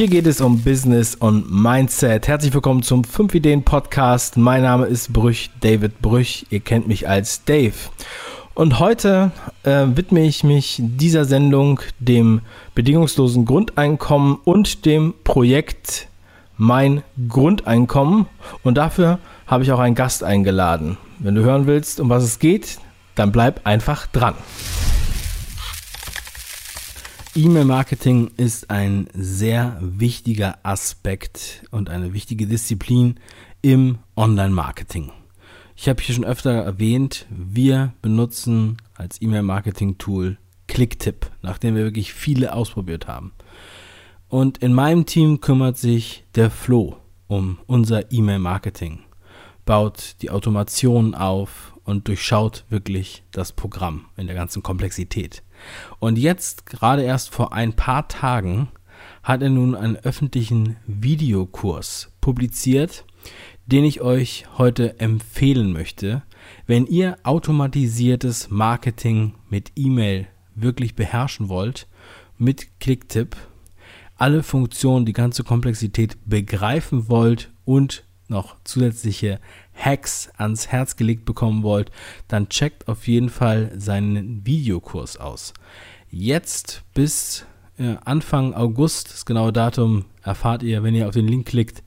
Hier 0.00 0.08
geht 0.08 0.26
es 0.26 0.40
um 0.40 0.62
Business 0.62 1.14
und 1.14 1.52
Mindset. 1.52 2.26
Herzlich 2.26 2.54
willkommen 2.54 2.82
zum 2.82 3.04
5 3.04 3.34
Ideen 3.34 3.64
Podcast. 3.64 4.38
Mein 4.38 4.62
Name 4.62 4.86
ist 4.86 5.12
Brüch, 5.12 5.50
David 5.60 6.00
Brüch. 6.00 6.46
Ihr 6.48 6.60
kennt 6.60 6.88
mich 6.88 7.06
als 7.06 7.44
Dave. 7.44 7.74
Und 8.54 8.78
heute 8.78 9.30
äh, 9.62 9.84
widme 9.94 10.22
ich 10.22 10.42
mich 10.42 10.80
dieser 10.80 11.26
Sendung 11.26 11.80
dem 11.98 12.40
bedingungslosen 12.74 13.44
Grundeinkommen 13.44 14.38
und 14.42 14.86
dem 14.86 15.12
Projekt 15.22 16.08
Mein 16.56 17.02
Grundeinkommen. 17.28 18.24
Und 18.62 18.78
dafür 18.78 19.18
habe 19.46 19.64
ich 19.64 19.72
auch 19.72 19.80
einen 19.80 19.96
Gast 19.96 20.24
eingeladen. 20.24 20.96
Wenn 21.18 21.34
du 21.34 21.42
hören 21.42 21.66
willst, 21.66 22.00
um 22.00 22.08
was 22.08 22.24
es 22.24 22.38
geht, 22.38 22.78
dann 23.16 23.32
bleib 23.32 23.66
einfach 23.66 24.06
dran. 24.06 24.32
E-Mail-Marketing 27.36 28.32
ist 28.38 28.70
ein 28.70 29.06
sehr 29.14 29.78
wichtiger 29.80 30.58
Aspekt 30.64 31.62
und 31.70 31.88
eine 31.88 32.12
wichtige 32.12 32.48
Disziplin 32.48 33.20
im 33.62 33.98
Online-Marketing. 34.16 35.12
Ich 35.76 35.88
habe 35.88 36.02
hier 36.02 36.16
schon 36.16 36.24
öfter 36.24 36.50
erwähnt, 36.50 37.26
wir 37.30 37.94
benutzen 38.02 38.78
als 38.94 39.22
E-Mail-Marketing-Tool 39.22 40.38
Clicktip, 40.66 41.30
nachdem 41.40 41.76
wir 41.76 41.84
wirklich 41.84 42.12
viele 42.12 42.52
ausprobiert 42.52 43.06
haben. 43.06 43.32
Und 44.28 44.58
in 44.58 44.74
meinem 44.74 45.06
Team 45.06 45.40
kümmert 45.40 45.78
sich 45.78 46.24
der 46.34 46.50
Flo 46.50 46.96
um 47.28 47.58
unser 47.66 48.10
E-Mail-Marketing, 48.10 49.04
baut 49.64 50.16
die 50.22 50.30
Automation 50.30 51.14
auf 51.14 51.76
und 51.84 52.08
durchschaut 52.08 52.64
wirklich 52.70 53.22
das 53.30 53.52
Programm 53.52 54.06
in 54.16 54.26
der 54.26 54.34
ganzen 54.34 54.64
Komplexität. 54.64 55.44
Und 55.98 56.18
jetzt, 56.18 56.66
gerade 56.66 57.02
erst 57.02 57.30
vor 57.30 57.52
ein 57.52 57.74
paar 57.74 58.08
Tagen, 58.08 58.68
hat 59.22 59.42
er 59.42 59.50
nun 59.50 59.74
einen 59.74 59.96
öffentlichen 59.96 60.76
Videokurs 60.86 62.12
publiziert, 62.20 63.04
den 63.66 63.84
ich 63.84 64.00
euch 64.00 64.46
heute 64.58 64.98
empfehlen 64.98 65.72
möchte, 65.72 66.22
wenn 66.66 66.86
ihr 66.86 67.16
automatisiertes 67.22 68.50
Marketing 68.50 69.34
mit 69.48 69.72
E-Mail 69.76 70.26
wirklich 70.54 70.94
beherrschen 70.94 71.48
wollt, 71.48 71.86
mit 72.38 72.80
Clicktip, 72.80 73.36
alle 74.16 74.42
Funktionen, 74.42 75.06
die 75.06 75.12
ganze 75.12 75.44
Komplexität 75.44 76.18
begreifen 76.26 77.08
wollt 77.08 77.52
und 77.64 78.04
noch 78.30 78.56
zusätzliche 78.64 79.40
Hacks 79.74 80.30
ans 80.36 80.68
Herz 80.68 80.96
gelegt 80.96 81.24
bekommen 81.24 81.62
wollt, 81.62 81.90
dann 82.28 82.48
checkt 82.48 82.88
auf 82.88 83.06
jeden 83.08 83.28
Fall 83.28 83.72
seinen 83.76 84.46
Videokurs 84.46 85.16
aus. 85.16 85.54
Jetzt 86.10 86.82
bis 86.94 87.46
äh, 87.78 87.96
Anfang 88.04 88.54
August, 88.54 89.12
das 89.12 89.26
genaue 89.26 89.52
Datum 89.52 90.04
erfahrt 90.22 90.62
ihr, 90.62 90.82
wenn 90.82 90.94
ihr 90.94 91.08
auf 91.08 91.14
den 91.14 91.28
Link 91.28 91.46
klickt, 91.46 91.82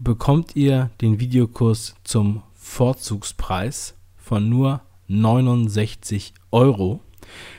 bekommt 0.00 0.56
ihr 0.56 0.90
den 1.00 1.20
Videokurs 1.20 1.94
zum 2.04 2.42
Vorzugspreis 2.54 3.94
von 4.16 4.48
nur 4.48 4.80
69 5.08 6.32
Euro. 6.50 7.00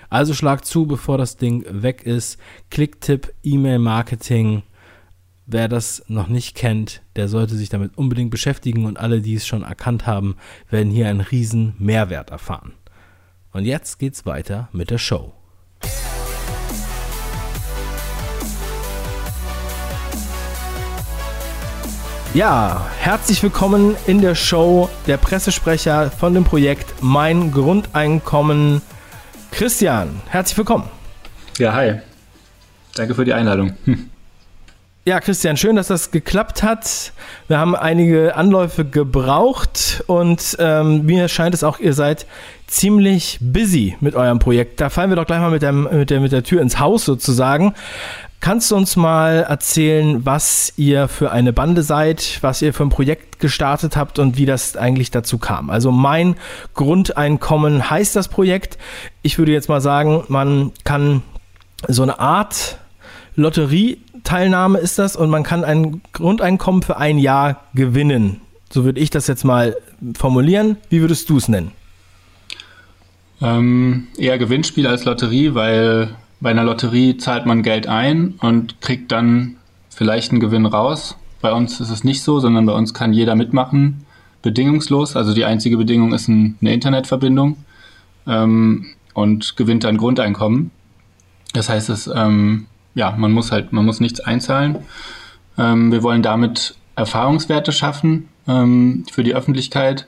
Also 0.09 0.33
schlag 0.33 0.65
zu, 0.65 0.85
bevor 0.85 1.17
das 1.17 1.37
Ding 1.37 1.65
weg 1.69 2.03
ist. 2.03 2.37
Klicktipp, 2.69 3.33
E-Mail-Marketing, 3.43 4.63
Wer 5.45 5.67
das 5.67 6.03
noch 6.07 6.29
nicht 6.29 6.55
kennt, 6.55 7.01
der 7.17 7.27
sollte 7.27 7.55
sich 7.55 7.67
damit 7.67 7.97
unbedingt 7.97 8.31
beschäftigen 8.31 8.85
und 8.85 8.97
alle, 8.97 9.19
die 9.19 9.35
es 9.35 9.45
schon 9.45 9.63
erkannt 9.63 10.07
haben, 10.07 10.37
werden 10.69 10.89
hier 10.89 11.09
einen 11.09 11.19
riesen 11.19 11.75
Mehrwert 11.79 12.29
erfahren. 12.29 12.71
Und 13.51 13.65
jetzt 13.65 13.99
geht's 13.99 14.25
weiter 14.25 14.69
mit 14.71 14.89
der 14.89 14.97
Show. 14.97 15.33
Ja, 22.33 22.89
herzlich 22.99 23.43
willkommen 23.43 23.97
in 24.07 24.21
der 24.21 24.35
Show 24.35 24.89
der 25.07 25.17
Pressesprecher 25.17 26.09
von 26.09 26.33
dem 26.33 26.45
Projekt 26.45 26.95
Mein 27.01 27.51
Grundeinkommen. 27.51 28.81
Christian, 29.51 30.21
herzlich 30.29 30.57
willkommen. 30.57 30.89
Ja, 31.57 31.73
hi. 31.73 31.99
Danke 32.95 33.13
für 33.13 33.25
die 33.25 33.33
Einladung. 33.33 33.73
Ja, 35.05 35.19
Christian, 35.19 35.57
schön, 35.57 35.75
dass 35.75 35.87
das 35.87 36.11
geklappt 36.11 36.63
hat. 36.63 37.11
Wir 37.49 37.57
haben 37.57 37.75
einige 37.75 38.37
Anläufe 38.37 38.85
gebraucht 38.85 40.01
und 40.07 40.55
ähm, 40.59 41.05
mir 41.05 41.27
scheint 41.27 41.53
es 41.53 41.65
auch, 41.65 41.79
ihr 41.79 41.91
seid 41.91 42.25
ziemlich 42.67 43.37
busy 43.41 43.97
mit 43.99 44.15
eurem 44.15 44.39
Projekt. 44.39 44.79
Da 44.79 44.89
fallen 44.89 45.09
wir 45.11 45.17
doch 45.17 45.25
gleich 45.25 45.41
mal 45.41 45.51
mit, 45.51 45.61
dem, 45.61 45.89
mit, 45.91 46.09
der, 46.09 46.21
mit 46.21 46.31
der 46.31 46.43
Tür 46.43 46.61
ins 46.61 46.79
Haus 46.79 47.03
sozusagen. 47.03 47.73
Kannst 48.39 48.71
du 48.71 48.77
uns 48.77 48.95
mal 48.95 49.43
erzählen, 49.43 50.25
was 50.25 50.71
ihr 50.77 51.09
für 51.09 51.33
eine 51.33 51.51
Bande 51.51 51.83
seid, 51.83 52.37
was 52.39 52.61
ihr 52.61 52.73
für 52.73 52.83
ein 52.83 52.89
Projekt 52.89 53.41
gestartet 53.41 53.97
habt 53.97 54.19
und 54.19 54.37
wie 54.37 54.45
das 54.45 54.77
eigentlich 54.77 55.11
dazu 55.11 55.37
kam? 55.37 55.69
Also 55.69 55.91
mein 55.91 56.37
Grundeinkommen 56.75 57.89
heißt 57.89 58.15
das 58.15 58.29
Projekt. 58.29 58.77
Ich 59.21 59.37
würde 59.37 59.51
jetzt 59.51 59.67
mal 59.67 59.81
sagen, 59.81 60.23
man 60.29 60.71
kann 60.85 61.23
so 61.89 62.03
eine 62.03 62.19
Art 62.19 62.77
Lotterie 63.35 63.97
Teilnahme 64.23 64.79
ist 64.79 64.99
das 64.99 65.15
und 65.15 65.29
man 65.29 65.43
kann 65.43 65.63
ein 65.63 66.01
Grundeinkommen 66.13 66.81
für 66.81 66.97
ein 66.97 67.17
Jahr 67.17 67.61
gewinnen. 67.73 68.41
So 68.71 68.85
würde 68.85 68.99
ich 68.99 69.09
das 69.09 69.27
jetzt 69.27 69.43
mal 69.43 69.75
formulieren. 70.15 70.77
Wie 70.89 71.01
würdest 71.01 71.29
du 71.29 71.37
es 71.37 71.47
nennen? 71.47 71.71
Ähm, 73.41 74.07
eher 74.17 74.37
Gewinnspiel 74.37 74.87
als 74.87 75.05
Lotterie, 75.05 75.53
weil 75.53 76.15
bei 76.39 76.51
einer 76.51 76.63
Lotterie 76.63 77.17
zahlt 77.17 77.45
man 77.45 77.63
Geld 77.63 77.87
ein 77.87 78.35
und 78.39 78.81
kriegt 78.81 79.11
dann 79.11 79.55
vielleicht 79.89 80.31
einen 80.31 80.39
Gewinn 80.39 80.65
raus. 80.65 81.17
Bei 81.41 81.51
uns 81.51 81.79
ist 81.79 81.89
es 81.89 82.03
nicht 82.03 82.23
so, 82.23 82.39
sondern 82.39 82.65
bei 82.65 82.73
uns 82.73 82.93
kann 82.93 83.13
jeder 83.13 83.35
mitmachen, 83.35 84.05
bedingungslos. 84.41 85.15
Also 85.15 85.33
die 85.33 85.45
einzige 85.45 85.77
Bedingung 85.77 86.13
ist 86.13 86.27
ein, 86.27 86.57
eine 86.61 86.73
Internetverbindung 86.73 87.57
ähm, 88.27 88.85
und 89.13 89.57
gewinnt 89.57 89.83
dann 89.83 89.97
Grundeinkommen. 89.97 90.71
Das 91.53 91.69
heißt, 91.69 91.89
es 91.89 92.09
ähm, 92.13 92.67
ja, 92.95 93.11
man 93.17 93.31
muss 93.31 93.51
halt, 93.51 93.73
man 93.73 93.85
muss 93.85 93.99
nichts 93.99 94.19
einzahlen. 94.19 94.77
Ähm, 95.57 95.91
wir 95.91 96.03
wollen 96.03 96.23
damit 96.23 96.75
Erfahrungswerte 96.95 97.71
schaffen 97.71 98.29
ähm, 98.47 99.05
für 99.11 99.23
die 99.23 99.35
Öffentlichkeit 99.35 100.07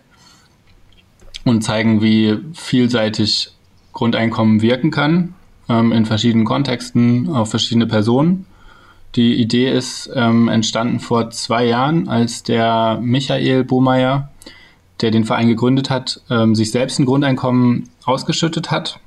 und 1.43 1.63
zeigen, 1.63 2.01
wie 2.01 2.39
vielseitig 2.53 3.51
Grundeinkommen 3.93 4.61
wirken 4.61 4.91
kann 4.91 5.33
ähm, 5.69 5.91
in 5.91 6.05
verschiedenen 6.05 6.45
Kontexten 6.45 7.29
auf 7.29 7.49
verschiedene 7.49 7.87
Personen. 7.87 8.45
Die 9.15 9.35
Idee 9.35 9.71
ist 9.71 10.09
ähm, 10.13 10.49
entstanden 10.49 10.99
vor 10.99 11.29
zwei 11.29 11.65
Jahren, 11.65 12.09
als 12.09 12.43
der 12.43 12.99
Michael 13.01 13.63
Bohmeier, 13.63 14.29
der 15.01 15.11
den 15.11 15.23
Verein 15.23 15.47
gegründet 15.47 15.89
hat, 15.89 16.21
ähm, 16.29 16.53
sich 16.53 16.71
selbst 16.71 16.99
ein 16.99 17.05
Grundeinkommen 17.05 17.89
ausgeschüttet 18.03 18.71
hat 18.71 18.99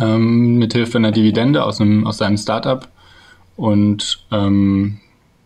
ähm, 0.00 0.56
mithilfe 0.56 0.98
einer 0.98 1.12
Dividende 1.12 1.64
aus, 1.64 1.80
einem, 1.80 2.06
aus 2.06 2.18
seinem 2.18 2.36
Startup. 2.36 2.88
Und 3.56 4.24
ähm, 4.32 4.98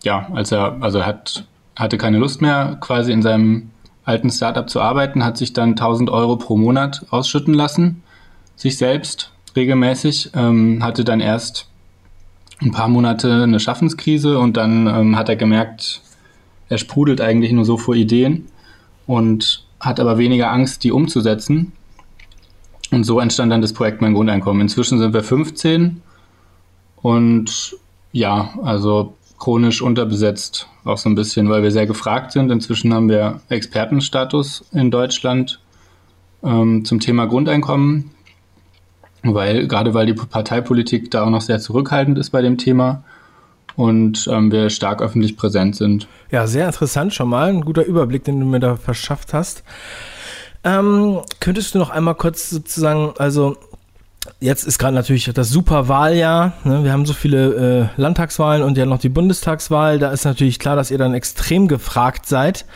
ja, 0.02 0.28
als 0.32 0.52
er, 0.52 0.76
also 0.80 1.04
hat, 1.04 1.46
hatte 1.76 1.98
keine 1.98 2.18
Lust 2.18 2.40
mehr, 2.40 2.78
quasi 2.80 3.12
in 3.12 3.22
seinem 3.22 3.70
alten 4.04 4.30
Startup 4.30 4.68
zu 4.68 4.80
arbeiten, 4.80 5.24
hat 5.24 5.36
sich 5.36 5.52
dann 5.52 5.70
1000 5.70 6.10
Euro 6.10 6.36
pro 6.36 6.56
Monat 6.56 7.06
ausschütten 7.10 7.54
lassen, 7.54 8.02
sich 8.56 8.76
selbst 8.76 9.32
regelmäßig, 9.54 10.30
ähm, 10.34 10.82
hatte 10.82 11.04
dann 11.04 11.20
erst 11.20 11.68
ein 12.60 12.72
paar 12.72 12.88
Monate 12.88 13.44
eine 13.44 13.60
Schaffenskrise 13.60 14.38
und 14.38 14.56
dann 14.56 14.86
ähm, 14.86 15.16
hat 15.16 15.28
er 15.28 15.36
gemerkt, 15.36 16.02
er 16.68 16.78
sprudelt 16.78 17.20
eigentlich 17.20 17.52
nur 17.52 17.64
so 17.64 17.76
vor 17.76 17.94
Ideen 17.94 18.46
und 19.06 19.64
hat 19.78 19.98
aber 19.98 20.18
weniger 20.18 20.50
Angst, 20.50 20.84
die 20.84 20.92
umzusetzen 20.92 21.72
und 22.90 23.04
so 23.04 23.20
entstand 23.20 23.52
dann 23.52 23.62
das 23.62 23.72
Projekt 23.72 24.00
Mein 24.00 24.14
Grundeinkommen. 24.14 24.62
Inzwischen 24.62 24.98
sind 24.98 25.12
wir 25.14 25.22
15 25.22 26.02
und 27.02 27.76
ja, 28.12 28.50
also 28.62 29.14
chronisch 29.38 29.80
unterbesetzt 29.80 30.68
auch 30.84 30.98
so 30.98 31.08
ein 31.08 31.14
bisschen, 31.14 31.48
weil 31.48 31.62
wir 31.62 31.70
sehr 31.70 31.86
gefragt 31.86 32.32
sind. 32.32 32.50
Inzwischen 32.50 32.92
haben 32.92 33.08
wir 33.08 33.40
Expertenstatus 33.48 34.64
in 34.72 34.90
Deutschland 34.90 35.60
ähm, 36.42 36.84
zum 36.84 37.00
Thema 37.00 37.26
Grundeinkommen, 37.26 38.10
weil 39.22 39.66
gerade 39.66 39.94
weil 39.94 40.06
die 40.06 40.14
Parteipolitik 40.14 41.10
da 41.10 41.24
auch 41.24 41.30
noch 41.30 41.42
sehr 41.42 41.58
zurückhaltend 41.60 42.18
ist 42.18 42.30
bei 42.30 42.42
dem 42.42 42.58
Thema 42.58 43.04
und 43.76 44.28
ähm, 44.30 44.50
wir 44.50 44.70
stark 44.70 45.02
öffentlich 45.02 45.36
präsent 45.36 45.76
sind. 45.76 46.06
Ja, 46.30 46.46
sehr 46.46 46.66
interessant 46.66 47.14
schon 47.14 47.28
mal, 47.28 47.48
ein 47.48 47.62
guter 47.62 47.84
Überblick, 47.84 48.24
den 48.24 48.40
du 48.40 48.46
mir 48.46 48.60
da 48.60 48.76
verschafft 48.76 49.32
hast. 49.34 49.64
Ähm, 50.62 51.20
könntest 51.40 51.74
du 51.74 51.78
noch 51.78 51.90
einmal 51.90 52.14
kurz 52.14 52.50
sozusagen, 52.50 53.14
also 53.18 53.56
jetzt 54.40 54.64
ist 54.64 54.78
gerade 54.78 54.94
natürlich 54.94 55.30
das 55.32 55.48
super 55.48 55.88
Wahljahr. 55.88 56.52
Ne? 56.64 56.84
Wir 56.84 56.92
haben 56.92 57.06
so 57.06 57.14
viele 57.14 57.90
äh, 57.96 58.00
Landtagswahlen 58.00 58.62
und 58.62 58.76
ja 58.76 58.86
noch 58.86 58.98
die 58.98 59.08
Bundestagswahl. 59.08 59.98
Da 59.98 60.10
ist 60.10 60.24
natürlich 60.24 60.58
klar, 60.58 60.76
dass 60.76 60.90
ihr 60.90 60.98
dann 60.98 61.14
extrem 61.14 61.68
gefragt 61.68 62.26
seid. 62.26 62.66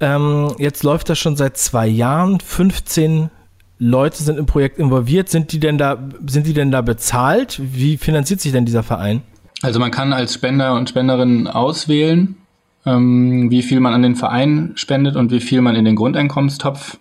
Ähm, 0.00 0.54
jetzt 0.58 0.82
läuft 0.84 1.08
das 1.08 1.18
schon 1.18 1.36
seit 1.36 1.56
zwei 1.56 1.86
Jahren. 1.86 2.40
15 2.40 3.30
Leute 3.78 4.22
sind 4.22 4.38
im 4.38 4.46
Projekt 4.46 4.78
involviert. 4.78 5.28
Sind 5.28 5.52
die 5.52 5.58
denn 5.58 5.78
da, 5.78 5.98
sind 6.26 6.46
die 6.46 6.54
denn 6.54 6.70
da 6.70 6.82
bezahlt? 6.82 7.60
Wie 7.62 7.96
finanziert 7.96 8.40
sich 8.40 8.52
denn 8.52 8.64
dieser 8.64 8.84
Verein? 8.84 9.22
Also 9.62 9.80
man 9.80 9.90
kann 9.90 10.12
als 10.12 10.34
Spender 10.34 10.74
und 10.74 10.88
Spenderin 10.88 11.46
auswählen, 11.46 12.36
ähm, 12.84 13.50
wie 13.50 13.62
viel 13.62 13.80
man 13.80 13.94
an 13.94 14.02
den 14.02 14.16
Verein 14.16 14.72
spendet 14.74 15.16
und 15.16 15.30
wie 15.30 15.40
viel 15.40 15.60
man 15.60 15.76
in 15.76 15.84
den 15.84 15.94
Grundeinkommenstopf 15.94 16.98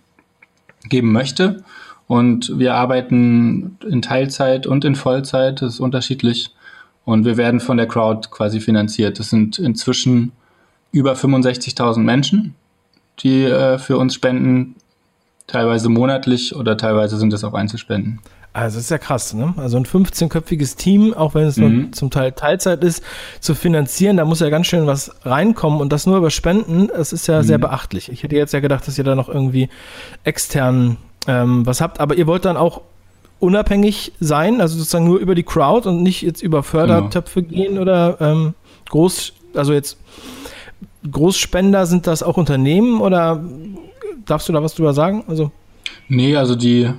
geben 0.89 1.11
möchte. 1.11 1.63
Und 2.07 2.59
wir 2.59 2.75
arbeiten 2.75 3.77
in 3.87 4.01
Teilzeit 4.01 4.67
und 4.67 4.83
in 4.83 4.95
Vollzeit, 4.95 5.61
das 5.61 5.75
ist 5.75 5.79
unterschiedlich. 5.79 6.53
Und 7.05 7.25
wir 7.25 7.37
werden 7.37 7.59
von 7.59 7.77
der 7.77 7.87
Crowd 7.87 8.29
quasi 8.29 8.59
finanziert. 8.59 9.19
Das 9.19 9.29
sind 9.29 9.59
inzwischen 9.59 10.31
über 10.91 11.13
65.000 11.13 11.99
Menschen, 11.99 12.55
die 13.19 13.43
äh, 13.43 13.77
für 13.77 13.97
uns 13.97 14.13
spenden, 14.13 14.75
teilweise 15.47 15.89
monatlich 15.89 16.55
oder 16.55 16.77
teilweise 16.77 17.17
sind 17.17 17.33
es 17.33 17.43
auch 17.43 17.53
Einzelspenden. 17.53 18.19
Also 18.53 18.79
ist 18.79 18.91
ja 18.91 18.97
krass, 18.97 19.33
ne? 19.33 19.53
Also 19.55 19.77
ein 19.77 19.85
15-köpfiges 19.85 20.75
Team, 20.75 21.13
auch 21.13 21.35
wenn 21.35 21.45
es 21.45 21.55
mhm. 21.55 21.81
nur 21.83 21.91
zum 21.93 22.09
Teil 22.09 22.33
Teilzeit 22.33 22.83
ist, 22.83 23.01
zu 23.39 23.55
finanzieren, 23.55 24.17
da 24.17 24.25
muss 24.25 24.41
ja 24.41 24.49
ganz 24.49 24.67
schön 24.67 24.87
was 24.87 25.11
reinkommen 25.23 25.79
und 25.79 25.93
das 25.93 26.05
nur 26.05 26.17
über 26.17 26.31
Spenden, 26.31 26.87
das 26.87 27.13
ist 27.13 27.27
ja 27.27 27.39
mhm. 27.39 27.43
sehr 27.43 27.57
beachtlich. 27.57 28.11
Ich 28.11 28.23
hätte 28.23 28.35
jetzt 28.35 28.53
ja 28.53 28.59
gedacht, 28.59 28.85
dass 28.87 28.97
ihr 28.97 29.05
da 29.05 29.15
noch 29.15 29.29
irgendwie 29.29 29.69
extern 30.25 30.97
ähm, 31.27 31.65
was 31.65 31.79
habt, 31.79 32.01
aber 32.01 32.15
ihr 32.15 32.27
wollt 32.27 32.43
dann 32.43 32.57
auch 32.57 32.81
unabhängig 33.39 34.11
sein, 34.19 34.59
also 34.59 34.77
sozusagen 34.77 35.05
nur 35.05 35.19
über 35.19 35.33
die 35.33 35.43
Crowd 35.43 35.87
und 35.87 36.03
nicht 36.03 36.21
jetzt 36.21 36.43
über 36.43 36.61
Fördertöpfe 36.61 37.43
genau. 37.43 37.55
gehen 37.55 37.79
oder 37.79 38.17
ähm, 38.19 38.53
groß, 38.89 39.33
also 39.55 39.73
jetzt 39.73 39.97
Großspender 41.09 41.85
sind 41.85 42.05
das 42.05 42.21
auch 42.21 42.37
Unternehmen 42.37 43.01
oder 43.01 43.43
darfst 44.25 44.49
du 44.49 44.53
da 44.53 44.61
was 44.61 44.75
drüber 44.75 44.93
sagen? 44.93 45.23
Also 45.27 45.51
Nee, 46.07 46.35
also 46.35 46.55
die 46.55 46.91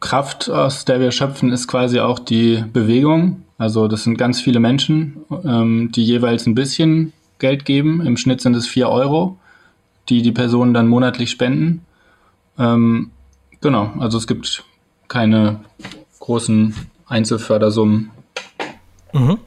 Kraft, 0.00 0.50
aus 0.50 0.84
der 0.84 1.00
wir 1.00 1.10
schöpfen, 1.10 1.52
ist 1.52 1.68
quasi 1.68 2.00
auch 2.00 2.18
die 2.18 2.64
Bewegung. 2.72 3.42
Also 3.58 3.88
das 3.88 4.04
sind 4.04 4.16
ganz 4.16 4.40
viele 4.40 4.60
Menschen, 4.60 5.24
ähm, 5.44 5.90
die 5.92 6.04
jeweils 6.04 6.46
ein 6.46 6.54
bisschen 6.54 7.12
Geld 7.38 7.64
geben. 7.64 8.04
Im 8.04 8.16
Schnitt 8.16 8.40
sind 8.40 8.54
es 8.56 8.66
vier 8.66 8.88
Euro, 8.88 9.38
die 10.08 10.22
die 10.22 10.32
Personen 10.32 10.74
dann 10.74 10.88
monatlich 10.88 11.30
spenden. 11.30 11.84
Ähm, 12.58 13.10
genau, 13.60 13.92
also 13.98 14.18
es 14.18 14.26
gibt 14.26 14.64
keine 15.08 15.60
großen 16.20 16.74
Einzelfördersummen. 17.06 18.10
Mhm. 19.12 19.38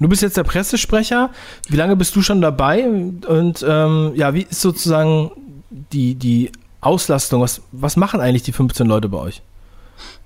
Du 0.00 0.08
bist 0.08 0.22
jetzt 0.22 0.36
der 0.36 0.44
Pressesprecher. 0.44 1.30
Wie 1.68 1.76
lange 1.76 1.96
bist 1.96 2.14
du 2.14 2.22
schon 2.22 2.40
dabei? 2.40 2.86
Und 2.86 3.64
ähm, 3.66 4.12
ja, 4.14 4.32
wie 4.34 4.42
ist 4.42 4.60
sozusagen 4.60 5.30
die, 5.70 6.14
die 6.14 6.52
Auslastung? 6.80 7.42
Was, 7.42 7.62
was 7.72 7.96
machen 7.96 8.20
eigentlich 8.20 8.44
die 8.44 8.52
15 8.52 8.86
Leute 8.86 9.08
bei 9.08 9.18
euch? 9.18 9.42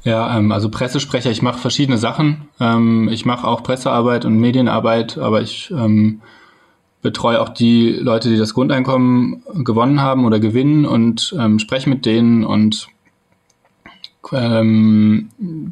Ja, 0.05 0.37
ähm, 0.37 0.53
also 0.53 0.69
Pressesprecher, 0.69 1.31
ich 1.31 1.43
mache 1.43 1.59
verschiedene 1.59 1.99
Sachen. 1.99 2.49
Ähm, 2.61 3.09
ich 3.11 3.25
mache 3.25 3.47
auch 3.47 3.63
Pressearbeit 3.63 4.25
und 4.25 4.39
Medienarbeit, 4.39 5.19
aber 5.19 5.43
ich 5.43 5.71
ähm, 5.71 6.21
betreue 7.03 7.41
auch 7.41 7.49
die 7.49 7.91
Leute, 7.91 8.29
die 8.29 8.37
das 8.37 8.55
Grundeinkommen 8.55 9.43
gewonnen 9.65 10.01
haben 10.01 10.25
oder 10.25 10.41
gewinnen 10.41 10.87
und 10.87 11.35
ähm, 11.39 11.59
spreche 11.59 11.89
mit 11.89 12.07
denen 12.07 12.45
und 12.45 12.89
ähm, 14.33 15.29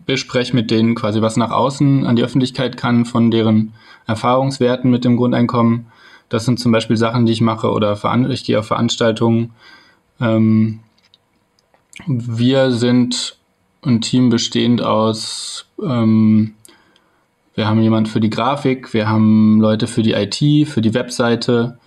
bespreche 0.07 0.55
mit 0.55 0.71
denen 0.71 0.95
quasi, 0.95 1.23
was 1.23 1.37
nach 1.37 1.53
außen 1.53 2.05
an 2.05 2.17
die 2.17 2.25
Öffentlichkeit 2.25 2.77
kann 2.77 3.05
von 3.05 3.31
deren 3.31 3.73
Erfahrungswerten 4.07 4.91
mit 4.91 5.05
dem 5.05 5.17
Grundeinkommen. 5.17 5.87
Das 6.29 6.45
sind 6.45 6.59
zum 6.59 6.73
Beispiel 6.73 6.97
Sachen, 6.97 7.27
die 7.27 7.33
ich 7.33 7.41
mache 7.41 7.71
oder 7.71 7.99
ich 8.31 8.45
gehe 8.45 8.59
auf 8.59 8.67
Veranstaltungen. 8.67 9.53
Ähm, 10.21 10.81
wir 12.07 12.71
sind 12.73 13.37
ein 13.85 14.01
Team 14.01 14.29
bestehend 14.29 14.83
aus, 14.83 15.67
ähm, 15.83 16.55
wir 17.55 17.67
haben 17.67 17.83
jemand 17.83 18.09
für 18.09 18.21
die 18.21 18.31
Grafik, 18.31 18.95
wir 18.95 19.09
haben 19.09 19.61
Leute 19.61 19.87
für 19.87 20.03
die 20.03 20.13
IT, 20.13 20.69
für 20.69 20.81
die 20.81 20.95
Webseite, 20.95 21.79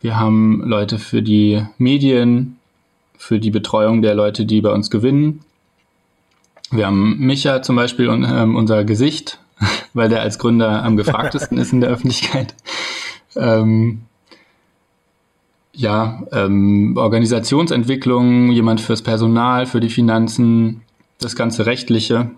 wir 0.00 0.18
haben 0.18 0.62
Leute 0.64 0.98
für 0.98 1.22
die 1.22 1.64
Medien, 1.78 2.58
für 3.16 3.38
die 3.38 3.50
Betreuung 3.50 4.02
der 4.02 4.14
Leute, 4.14 4.46
die 4.46 4.60
bei 4.60 4.72
uns 4.72 4.90
gewinnen. 4.90 5.40
Wir 6.72 6.86
haben 6.86 7.18
Micha 7.18 7.62
zum 7.62 7.76
Beispiel 7.76 8.08
und 8.08 8.24
ähm, 8.24 8.56
unser 8.56 8.84
Gesicht, 8.84 9.38
weil 9.94 10.08
der 10.08 10.22
als 10.22 10.38
Gründer 10.38 10.82
am 10.82 10.96
gefragtesten 10.96 11.58
ist 11.58 11.72
in 11.72 11.80
der 11.80 11.90
Öffentlichkeit. 11.90 12.54
Ähm, 13.36 14.02
ja, 15.74 16.22
ähm, 16.32 16.94
Organisationsentwicklung, 16.96 18.50
jemand 18.50 18.80
fürs 18.80 19.02
Personal, 19.02 19.66
für 19.66 19.80
die 19.80 19.88
Finanzen, 19.88 20.82
das 21.24 21.36
ganze 21.36 21.66
Rechtliche. 21.66 22.30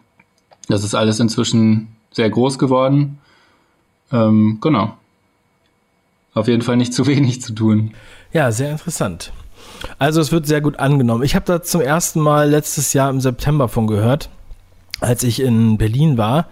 Das 0.68 0.84
ist 0.84 0.94
alles 0.94 1.20
inzwischen 1.20 1.88
sehr 2.10 2.30
groß 2.30 2.58
geworden. 2.58 3.18
Ähm, 4.12 4.58
genau. 4.60 4.96
Auf 6.34 6.48
jeden 6.48 6.62
Fall 6.62 6.76
nicht 6.76 6.94
zu 6.94 7.06
wenig 7.06 7.42
zu 7.42 7.54
tun. 7.54 7.94
Ja, 8.32 8.50
sehr 8.52 8.70
interessant. 8.70 9.32
Also 9.98 10.20
es 10.20 10.32
wird 10.32 10.46
sehr 10.46 10.60
gut 10.60 10.78
angenommen. 10.78 11.22
Ich 11.22 11.34
habe 11.34 11.44
da 11.46 11.62
zum 11.62 11.80
ersten 11.80 12.20
Mal 12.20 12.48
letztes 12.50 12.92
Jahr 12.92 13.10
im 13.10 13.20
September 13.20 13.68
von 13.68 13.86
gehört, 13.86 14.30
als 15.00 15.22
ich 15.22 15.40
in 15.40 15.78
Berlin 15.78 16.16
war. 16.16 16.48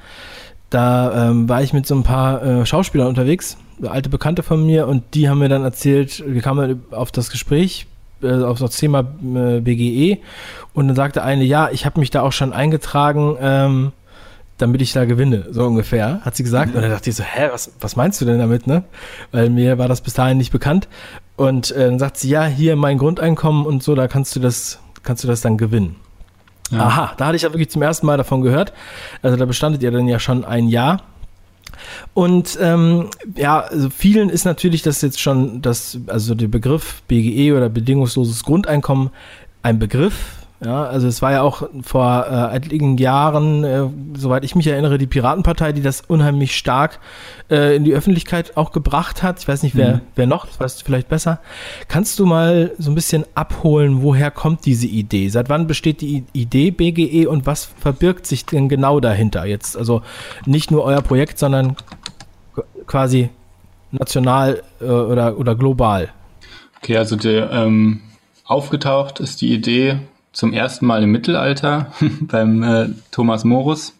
Da 0.70 1.28
ähm, 1.28 1.48
war 1.48 1.62
ich 1.62 1.72
mit 1.72 1.86
so 1.86 1.94
ein 1.94 2.02
paar 2.02 2.42
äh, 2.42 2.66
Schauspielern 2.66 3.08
unterwegs, 3.08 3.58
alte 3.82 4.08
Bekannte 4.08 4.42
von 4.42 4.64
mir, 4.64 4.86
und 4.88 5.02
die 5.14 5.28
haben 5.28 5.38
mir 5.38 5.48
dann 5.48 5.64
erzählt, 5.64 6.22
wir 6.26 6.40
kamen 6.40 6.82
auf 6.92 7.12
das 7.12 7.30
Gespräch, 7.30 7.86
äh, 8.22 8.42
auf 8.42 8.58
das 8.58 8.76
Thema 8.76 9.00
äh, 9.00 9.60
BGE, 9.60 10.18
und 10.74 10.88
dann 10.88 10.96
sagte 10.96 11.22
eine, 11.22 11.44
ja, 11.44 11.68
ich 11.70 11.84
habe 11.84 12.00
mich 12.00 12.10
da 12.10 12.22
auch 12.22 12.32
schon 12.32 12.52
eingetragen, 12.52 13.36
ähm, 13.40 13.92
damit 14.58 14.80
ich 14.80 14.92
da 14.92 15.04
gewinne, 15.04 15.46
so 15.50 15.64
ungefähr, 15.64 16.20
hat 16.24 16.36
sie 16.36 16.44
gesagt. 16.44 16.70
Mhm. 16.70 16.76
Und 16.76 16.82
dann 16.82 16.90
dachte 16.90 17.10
ich 17.10 17.16
so, 17.16 17.24
hä, 17.24 17.48
was, 17.52 17.72
was 17.80 17.96
meinst 17.96 18.20
du 18.20 18.24
denn 18.24 18.38
damit, 18.38 18.66
ne? 18.66 18.84
Weil 19.32 19.50
mir 19.50 19.76
war 19.78 19.88
das 19.88 20.00
bis 20.00 20.14
dahin 20.14 20.38
nicht 20.38 20.52
bekannt. 20.52 20.88
Und 21.36 21.72
äh, 21.72 21.86
dann 21.86 21.98
sagt 21.98 22.16
sie, 22.18 22.28
ja, 22.28 22.44
hier 22.44 22.76
mein 22.76 22.98
Grundeinkommen 22.98 23.66
und 23.66 23.82
so, 23.82 23.94
da 23.94 24.08
kannst 24.08 24.36
du 24.36 24.40
das, 24.40 24.78
kannst 25.02 25.24
du 25.24 25.28
das 25.28 25.40
dann 25.40 25.58
gewinnen. 25.58 25.96
Ja. 26.70 26.86
Aha, 26.86 27.12
da 27.16 27.26
hatte 27.26 27.36
ich 27.36 27.42
ja 27.42 27.52
wirklich 27.52 27.70
zum 27.70 27.82
ersten 27.82 28.06
Mal 28.06 28.16
davon 28.16 28.40
gehört. 28.40 28.72
Also 29.20 29.36
da 29.36 29.44
bestandet 29.44 29.82
ihr 29.82 29.90
dann 29.90 30.08
ja 30.08 30.18
schon 30.18 30.44
ein 30.44 30.68
Jahr. 30.68 31.02
Und 32.14 32.58
ähm, 32.60 33.10
ja, 33.36 33.60
also 33.60 33.90
vielen 33.90 34.28
ist 34.28 34.44
natürlich 34.44 34.82
das 34.82 35.00
jetzt 35.02 35.20
schon, 35.20 35.62
das, 35.62 35.98
also 36.06 36.34
der 36.34 36.48
Begriff 36.48 37.02
BGE 37.08 37.52
oder 37.56 37.68
bedingungsloses 37.68 38.44
Grundeinkommen 38.44 39.10
ein 39.62 39.78
Begriff, 39.78 40.41
ja, 40.64 40.84
also 40.84 41.08
es 41.08 41.22
war 41.22 41.32
ja 41.32 41.42
auch 41.42 41.68
vor 41.82 42.26
äh, 42.28 42.30
einigen 42.30 42.96
Jahren, 42.96 43.64
äh, 43.64 43.88
soweit 44.16 44.44
ich 44.44 44.54
mich 44.54 44.66
erinnere, 44.68 44.96
die 44.96 45.06
Piratenpartei, 45.08 45.72
die 45.72 45.82
das 45.82 46.02
unheimlich 46.02 46.56
stark 46.56 47.00
äh, 47.50 47.74
in 47.74 47.84
die 47.84 47.92
Öffentlichkeit 47.92 48.56
auch 48.56 48.70
gebracht 48.70 49.24
hat. 49.24 49.40
Ich 49.40 49.48
weiß 49.48 49.64
nicht, 49.64 49.76
wer, 49.76 49.96
mhm. 49.96 50.00
wer 50.14 50.26
noch, 50.26 50.46
das 50.46 50.60
weißt 50.60 50.80
du 50.80 50.84
vielleicht 50.84 51.08
besser. 51.08 51.40
Kannst 51.88 52.18
du 52.20 52.26
mal 52.26 52.70
so 52.78 52.92
ein 52.92 52.94
bisschen 52.94 53.24
abholen, 53.34 54.02
woher 54.02 54.30
kommt 54.30 54.64
diese 54.64 54.86
Idee? 54.86 55.28
Seit 55.30 55.48
wann 55.48 55.66
besteht 55.66 56.00
die 56.00 56.24
Idee 56.32 56.70
BGE 56.70 57.26
und 57.26 57.44
was 57.44 57.64
verbirgt 57.64 58.26
sich 58.26 58.46
denn 58.46 58.68
genau 58.68 59.00
dahinter 59.00 59.44
jetzt? 59.44 59.76
Also 59.76 60.02
nicht 60.46 60.70
nur 60.70 60.84
euer 60.84 61.02
Projekt, 61.02 61.40
sondern 61.40 61.76
quasi 62.86 63.30
national 63.90 64.62
äh, 64.80 64.84
oder, 64.84 65.38
oder 65.38 65.56
global. 65.56 66.10
Okay, 66.78 66.96
also 66.96 67.16
der, 67.16 67.50
ähm, 67.50 68.00
aufgetaucht 68.44 69.18
ist 69.20 69.40
die 69.40 69.52
Idee 69.52 69.98
zum 70.32 70.52
ersten 70.52 70.86
Mal 70.86 71.02
im 71.02 71.12
Mittelalter 71.12 71.92
beim 72.20 72.62
äh, 72.62 72.88
Thomas 73.10 73.44
Morus, 73.44 73.94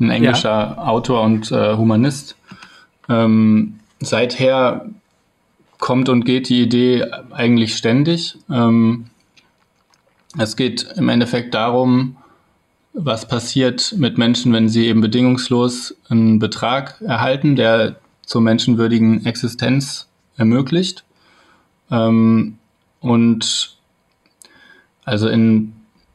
ein 0.00 0.10
englischer 0.10 0.48
ja. 0.76 0.78
Autor 0.78 1.22
und 1.22 1.50
äh, 1.52 1.76
Humanist. 1.76 2.36
Ähm, 3.08 3.80
seither 4.00 4.86
kommt 5.78 6.08
und 6.08 6.24
geht 6.24 6.48
die 6.48 6.62
Idee 6.62 7.04
eigentlich 7.30 7.76
ständig. 7.76 8.36
Ähm, 8.50 9.06
es 10.36 10.56
geht 10.56 10.86
im 10.96 11.08
Endeffekt 11.08 11.54
darum, 11.54 12.16
was 12.92 13.28
passiert 13.28 13.94
mit 13.96 14.18
Menschen, 14.18 14.52
wenn 14.52 14.68
sie 14.68 14.86
eben 14.86 15.00
bedingungslos 15.00 15.94
einen 16.08 16.38
Betrag 16.38 17.00
erhalten, 17.00 17.56
der 17.56 17.96
zur 18.22 18.40
menschenwürdigen 18.40 19.24
Existenz 19.24 20.08
ermöglicht. 20.36 21.04
Ähm, 21.90 22.58
und 23.00 23.77
also 25.08 25.28
in, 25.28 25.72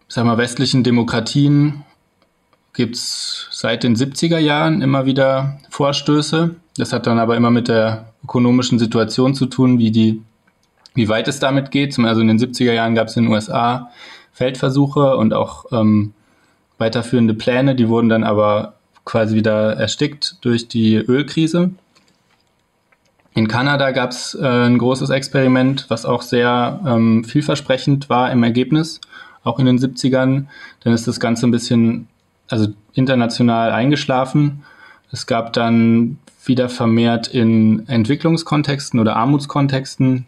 sag 0.07 0.25
mal, 0.25 0.38
westlichen 0.38 0.83
Demokratien 0.83 1.83
gibt 2.73 2.95
es 2.95 3.47
seit 3.51 3.83
den 3.83 3.95
70er 3.95 4.38
Jahren 4.38 4.81
immer 4.81 5.05
wieder 5.05 5.57
Vorstöße. 5.69 6.55
Das 6.77 6.93
hat 6.93 7.07
dann 7.07 7.17
aber 7.17 7.35
immer 7.35 7.50
mit 7.50 7.67
der 7.67 8.13
ökonomischen 8.23 8.77
Situation 8.77 9.33
zu 9.33 9.47
tun, 9.47 9.79
wie 9.79 9.91
die, 9.91 10.21
wie 10.93 11.09
weit 11.09 11.27
es 11.27 11.39
damit 11.39 11.71
geht. 11.71 11.97
Also 11.97 12.21
in 12.21 12.27
den 12.27 12.39
70er 12.39 12.71
Jahren 12.71 12.93
gab 12.93 13.07
es 13.07 13.17
in 13.17 13.23
den 13.23 13.33
USA 13.33 13.89
Feldversuche 14.31 15.17
und 15.17 15.33
auch 15.33 15.65
ähm, 15.71 16.13
weiterführende 16.77 17.33
Pläne, 17.33 17.75
die 17.75 17.89
wurden 17.89 18.09
dann 18.09 18.23
aber 18.23 18.73
quasi 19.05 19.35
wieder 19.35 19.73
erstickt 19.73 20.38
durch 20.41 20.67
die 20.67 20.95
Ölkrise. 20.95 21.71
In 23.35 23.47
Kanada 23.47 23.91
gab 23.91 24.11
es 24.11 24.35
äh, 24.35 24.45
ein 24.45 24.77
großes 24.77 25.09
Experiment, 25.09 25.85
was 25.89 26.05
auch 26.05 26.21
sehr 26.21 26.79
ähm, 26.85 27.23
vielversprechend 27.23 28.09
war 28.09 28.31
im 28.31 28.43
Ergebnis, 28.43 29.01
auch 29.43 29.59
in 29.59 29.65
den 29.65 29.79
70ern. 29.79 30.45
Dann 30.81 30.93
ist 30.93 31.07
das 31.07 31.19
Ganze 31.19 31.47
ein 31.47 31.51
bisschen, 31.51 32.07
also 32.47 32.67
international 32.93 33.71
eingeschlafen. 33.71 34.63
Es 35.11 35.25
gab 35.25 35.53
dann 35.53 36.19
wieder 36.45 36.69
vermehrt 36.69 37.27
in 37.27 37.87
Entwicklungskontexten 37.87 38.99
oder 38.99 39.15
Armutskontexten 39.15 40.27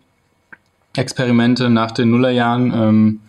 Experimente 0.95 1.69
nach 1.69 1.91
den 1.91 2.09
Nullerjahren. 2.09 2.73
Ähm, 2.73 3.19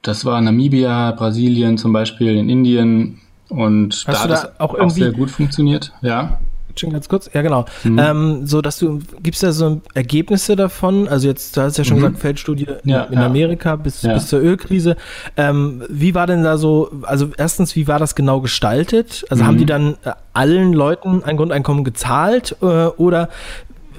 das 0.00 0.24
war 0.24 0.40
Namibia, 0.40 1.12
Brasilien 1.12 1.78
zum 1.78 1.92
Beispiel, 1.92 2.36
in 2.36 2.48
Indien. 2.48 3.20
Und 3.48 4.04
Hast 4.06 4.08
da 4.08 4.22
hat 4.24 4.30
es 4.30 4.60
auch, 4.60 4.74
auch 4.74 4.90
sehr 4.90 5.12
gut 5.12 5.30
funktioniert. 5.30 5.92
Ja 6.00 6.40
schon 6.80 6.90
ganz 6.90 7.08
kurz. 7.08 7.30
Ja, 7.32 7.42
genau. 7.42 7.64
Mhm. 7.84 7.98
Ähm, 7.98 8.46
so, 8.46 8.62
dass 8.62 8.78
du, 8.78 9.00
gibst 9.22 9.42
da 9.42 9.52
so 9.52 9.80
Ergebnisse 9.94 10.56
davon? 10.56 11.08
Also 11.08 11.28
jetzt, 11.28 11.56
du 11.56 11.62
hast 11.62 11.78
ja 11.78 11.84
schon 11.84 11.98
mhm. 11.98 12.02
gesagt, 12.02 12.20
Feldstudie 12.20 12.66
ja, 12.84 13.04
in 13.04 13.14
ja. 13.14 13.26
Amerika 13.26 13.76
bis, 13.76 14.02
ja. 14.02 14.14
bis 14.14 14.26
zur 14.26 14.40
Ölkrise. 14.40 14.96
Ähm, 15.36 15.82
wie 15.88 16.14
war 16.14 16.26
denn 16.26 16.42
da 16.42 16.56
so, 16.58 16.90
also 17.02 17.30
erstens, 17.36 17.76
wie 17.76 17.88
war 17.88 17.98
das 17.98 18.14
genau 18.14 18.40
gestaltet? 18.40 19.24
Also 19.30 19.42
mhm. 19.42 19.46
haben 19.46 19.58
die 19.58 19.66
dann 19.66 19.94
äh, 20.04 20.12
allen 20.32 20.72
Leuten 20.72 21.22
ein 21.24 21.36
Grundeinkommen 21.36 21.84
gezahlt 21.84 22.56
äh, 22.62 22.64
oder, 22.64 23.28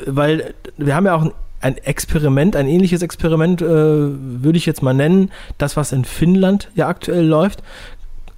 weil 0.05 0.53
wir 0.77 0.95
haben 0.95 1.05
ja 1.05 1.15
auch 1.15 1.23
ein 1.23 1.31
ein 1.63 1.77
Experiment, 1.77 2.57
ein 2.57 2.67
ähnliches 2.67 3.01
Experiment 3.01 3.61
äh, 3.61 3.65
würde 3.65 4.57
ich 4.57 4.65
jetzt 4.65 4.83
mal 4.83 4.93
nennen, 4.93 5.31
das, 5.57 5.77
was 5.77 5.93
in 5.93 6.03
Finnland 6.03 6.69
ja 6.75 6.89
aktuell 6.89 7.25
läuft. 7.25 7.63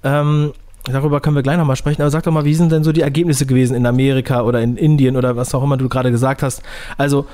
Ähm, 0.04 0.52
Darüber 0.88 1.20
können 1.20 1.34
wir 1.34 1.42
gleich 1.42 1.58
nochmal 1.58 1.76
sprechen, 1.76 2.02
aber 2.02 2.10
sag 2.10 2.22
doch 2.22 2.32
mal, 2.32 2.44
wie 2.44 2.54
sind 2.54 2.70
denn 2.70 2.84
so 2.84 2.92
die 2.92 3.00
Ergebnisse 3.00 3.46
gewesen 3.46 3.74
in 3.74 3.86
Amerika 3.86 4.42
oder 4.42 4.62
in 4.62 4.76
Indien 4.76 5.16
oder 5.16 5.36
was 5.36 5.54
auch 5.54 5.62
immer 5.62 5.76
du 5.76 5.88
gerade 5.88 6.10
gesagt 6.10 6.42
hast? 6.42 6.62
Also 6.96 7.26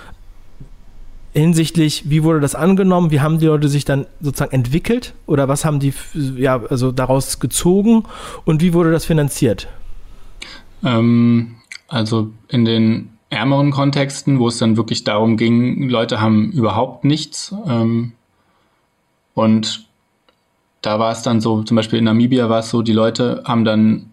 hinsichtlich, 1.32 2.08
wie 2.10 2.22
wurde 2.22 2.40
das 2.40 2.54
angenommen, 2.54 3.10
wie 3.10 3.20
haben 3.20 3.38
die 3.38 3.46
Leute 3.46 3.68
sich 3.68 3.84
dann 3.84 4.06
sozusagen 4.20 4.52
entwickelt 4.52 5.14
oder 5.26 5.48
was 5.48 5.64
haben 5.64 5.80
die 5.80 5.92
ja, 6.36 6.62
also 6.64 6.92
daraus 6.92 7.40
gezogen 7.40 8.04
und 8.44 8.62
wie 8.62 8.74
wurde 8.74 8.92
das 8.92 9.04
finanziert? 9.04 9.68
Ähm, 10.84 11.56
also 11.88 12.30
in 12.48 12.64
den 12.64 13.10
ärmeren 13.30 13.70
Kontexten, 13.70 14.38
wo 14.38 14.48
es 14.48 14.58
dann 14.58 14.76
wirklich 14.76 15.04
darum 15.04 15.36
ging, 15.36 15.88
Leute 15.88 16.20
haben 16.20 16.52
überhaupt 16.52 17.04
nichts 17.04 17.54
ähm, 17.66 18.12
und 19.34 19.86
da 20.82 20.98
war 20.98 21.12
es 21.12 21.22
dann 21.22 21.40
so, 21.40 21.62
zum 21.62 21.76
Beispiel 21.76 22.00
in 22.00 22.04
Namibia 22.04 22.48
war 22.48 22.58
es 22.58 22.70
so, 22.70 22.82
die 22.82 22.92
Leute 22.92 23.42
haben 23.46 23.64
dann 23.64 24.10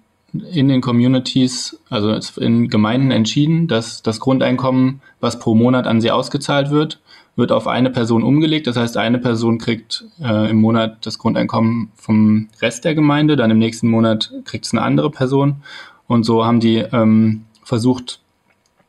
in 0.51 0.67
den 0.67 0.81
Communities, 0.81 1.79
also 1.89 2.17
in 2.39 2.69
Gemeinden 2.69 3.09
entschieden, 3.09 3.67
dass 3.67 4.03
das 4.03 4.19
Grundeinkommen, 4.19 5.01
was 5.19 5.39
pro 5.39 5.55
Monat 5.55 5.87
an 5.87 6.01
sie 6.01 6.11
ausgezahlt 6.11 6.69
wird, 6.69 6.99
wird 7.35 7.51
auf 7.51 7.67
eine 7.67 7.89
Person 7.89 8.21
umgelegt. 8.21 8.67
Das 8.67 8.77
heißt, 8.77 8.97
eine 8.97 9.17
Person 9.17 9.57
kriegt 9.57 10.05
äh, 10.21 10.51
im 10.51 10.61
Monat 10.61 11.05
das 11.05 11.17
Grundeinkommen 11.17 11.91
vom 11.95 12.49
Rest 12.61 12.85
der 12.85 12.93
Gemeinde, 12.93 13.35
dann 13.35 13.49
im 13.49 13.57
nächsten 13.57 13.89
Monat 13.89 14.31
kriegt 14.45 14.65
es 14.65 14.73
eine 14.73 14.83
andere 14.83 15.09
Person. 15.09 15.63
Und 16.07 16.23
so 16.23 16.45
haben 16.45 16.59
die 16.59 16.77
ähm, 16.77 17.45
versucht, 17.63 18.19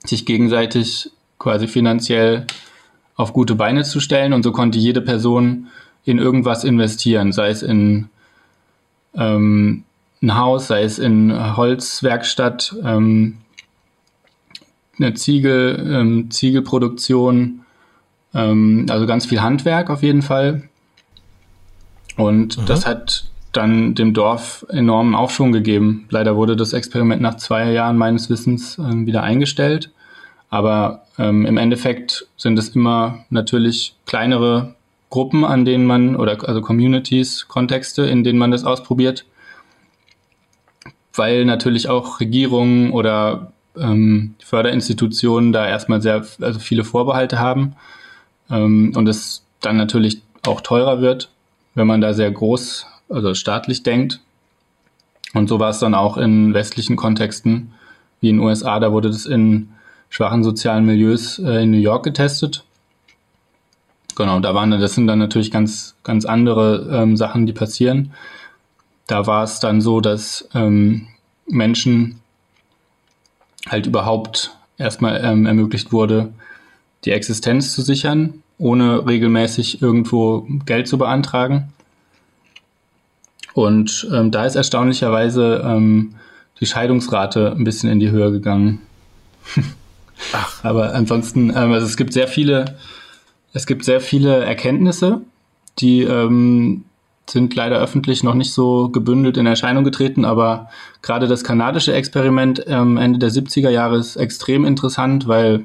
sich 0.04 0.26
gegenseitig 0.26 1.10
quasi 1.38 1.68
finanziell 1.68 2.46
auf 3.14 3.32
gute 3.32 3.54
Beine 3.54 3.84
zu 3.84 4.00
stellen. 4.00 4.32
Und 4.32 4.42
so 4.42 4.52
konnte 4.52 4.78
jede 4.78 5.00
Person 5.00 5.68
in 6.04 6.18
irgendwas 6.18 6.64
investieren, 6.64 7.32
sei 7.32 7.50
es 7.50 7.62
in 7.62 8.08
ähm, 9.14 9.84
ein 10.22 10.36
Haus, 10.36 10.66
sei 10.66 10.82
es 10.82 10.98
in 10.98 11.56
Holzwerkstatt, 11.56 12.76
ähm, 12.84 13.38
eine 14.98 15.14
Ziegel, 15.14 15.90
ähm, 15.90 16.30
Ziegelproduktion, 16.30 17.60
ähm, 18.34 18.86
also 18.90 19.06
ganz 19.06 19.26
viel 19.26 19.40
Handwerk 19.40 19.90
auf 19.90 20.02
jeden 20.02 20.22
Fall. 20.22 20.68
Und 22.16 22.58
mhm. 22.58 22.66
das 22.66 22.86
hat 22.86 23.24
dann 23.52 23.94
dem 23.94 24.14
Dorf 24.14 24.64
enormen 24.68 25.14
Aufschwung 25.14 25.52
gegeben. 25.52 26.06
Leider 26.10 26.36
wurde 26.36 26.54
das 26.54 26.72
Experiment 26.72 27.20
nach 27.22 27.36
zwei 27.36 27.72
Jahren 27.72 27.96
meines 27.96 28.30
Wissens 28.30 28.78
ähm, 28.78 29.06
wieder 29.06 29.22
eingestellt. 29.22 29.90
Aber 30.50 31.02
ähm, 31.18 31.46
im 31.46 31.56
Endeffekt 31.56 32.26
sind 32.36 32.58
es 32.58 32.70
immer 32.70 33.24
natürlich 33.30 33.94
kleinere 34.06 34.74
Gruppen, 35.10 35.44
an 35.44 35.64
denen 35.64 35.84
man, 35.84 36.16
oder 36.16 36.48
also 36.48 36.62
Communities, 36.62 37.46
Kontexte, 37.48 38.02
in 38.02 38.22
denen 38.22 38.38
man 38.38 38.52
das 38.52 38.64
ausprobiert, 38.64 39.26
weil 41.14 41.44
natürlich 41.44 41.88
auch 41.88 42.20
Regierungen 42.20 42.92
oder 42.92 43.52
ähm, 43.76 44.36
Förderinstitutionen 44.42 45.52
da 45.52 45.66
erstmal 45.66 46.00
sehr 46.00 46.24
also 46.40 46.60
viele 46.60 46.84
Vorbehalte 46.84 47.40
haben 47.40 47.74
ähm, 48.50 48.92
und 48.94 49.08
es 49.08 49.44
dann 49.60 49.76
natürlich 49.76 50.22
auch 50.46 50.60
teurer 50.60 51.00
wird, 51.00 51.30
wenn 51.74 51.88
man 51.88 52.00
da 52.00 52.14
sehr 52.14 52.30
groß, 52.30 52.86
also 53.08 53.34
staatlich 53.34 53.82
denkt. 53.82 54.20
Und 55.34 55.48
so 55.48 55.58
war 55.58 55.70
es 55.70 55.80
dann 55.80 55.94
auch 55.94 56.16
in 56.16 56.54
westlichen 56.54 56.96
Kontexten, 56.96 57.72
wie 58.20 58.30
in 58.30 58.36
den 58.36 58.44
USA, 58.44 58.78
da 58.78 58.92
wurde 58.92 59.10
das 59.10 59.26
in 59.26 59.70
schwachen 60.08 60.44
sozialen 60.44 60.84
Milieus 60.84 61.38
äh, 61.40 61.62
in 61.62 61.72
New 61.72 61.78
York 61.78 62.04
getestet 62.04 62.64
Genau, 64.20 64.38
da 64.38 64.54
waren 64.54 64.70
das 64.70 64.94
sind 64.94 65.06
dann 65.06 65.18
natürlich 65.18 65.50
ganz, 65.50 65.94
ganz 66.02 66.26
andere 66.26 66.90
ähm, 66.92 67.16
Sachen, 67.16 67.46
die 67.46 67.54
passieren. 67.54 68.12
Da 69.06 69.26
war 69.26 69.44
es 69.44 69.60
dann 69.60 69.80
so, 69.80 70.02
dass 70.02 70.46
ähm, 70.52 71.06
Menschen 71.46 72.20
halt 73.66 73.86
überhaupt 73.86 74.54
erstmal 74.76 75.24
ähm, 75.24 75.46
ermöglicht 75.46 75.90
wurde, 75.90 76.34
die 77.06 77.12
Existenz 77.12 77.72
zu 77.72 77.80
sichern, 77.80 78.42
ohne 78.58 79.06
regelmäßig 79.06 79.80
irgendwo 79.80 80.46
Geld 80.66 80.86
zu 80.86 80.98
beantragen. 80.98 81.72
Und 83.54 84.06
ähm, 84.12 84.30
da 84.30 84.44
ist 84.44 84.54
erstaunlicherweise 84.54 85.62
ähm, 85.64 86.16
die 86.60 86.66
Scheidungsrate 86.66 87.52
ein 87.56 87.64
bisschen 87.64 87.88
in 87.88 88.00
die 88.00 88.10
Höhe 88.10 88.30
gegangen. 88.32 88.82
Ach. 90.34 90.62
Aber 90.62 90.92
ansonsten, 90.92 91.48
ähm, 91.48 91.72
also 91.72 91.86
es 91.86 91.96
gibt 91.96 92.12
sehr 92.12 92.28
viele 92.28 92.76
es 93.52 93.66
gibt 93.66 93.84
sehr 93.84 94.00
viele 94.00 94.44
Erkenntnisse, 94.44 95.22
die 95.78 96.02
ähm, 96.02 96.84
sind 97.28 97.54
leider 97.54 97.78
öffentlich 97.78 98.22
noch 98.22 98.34
nicht 98.34 98.52
so 98.52 98.88
gebündelt 98.88 99.36
in 99.36 99.46
Erscheinung 99.46 99.84
getreten, 99.84 100.24
aber 100.24 100.68
gerade 101.02 101.28
das 101.28 101.44
kanadische 101.44 101.92
Experiment 101.92 102.64
ähm, 102.66 102.96
Ende 102.96 103.18
der 103.18 103.30
70er 103.30 103.70
Jahre 103.70 103.98
ist 103.98 104.16
extrem 104.16 104.64
interessant, 104.64 105.28
weil 105.28 105.64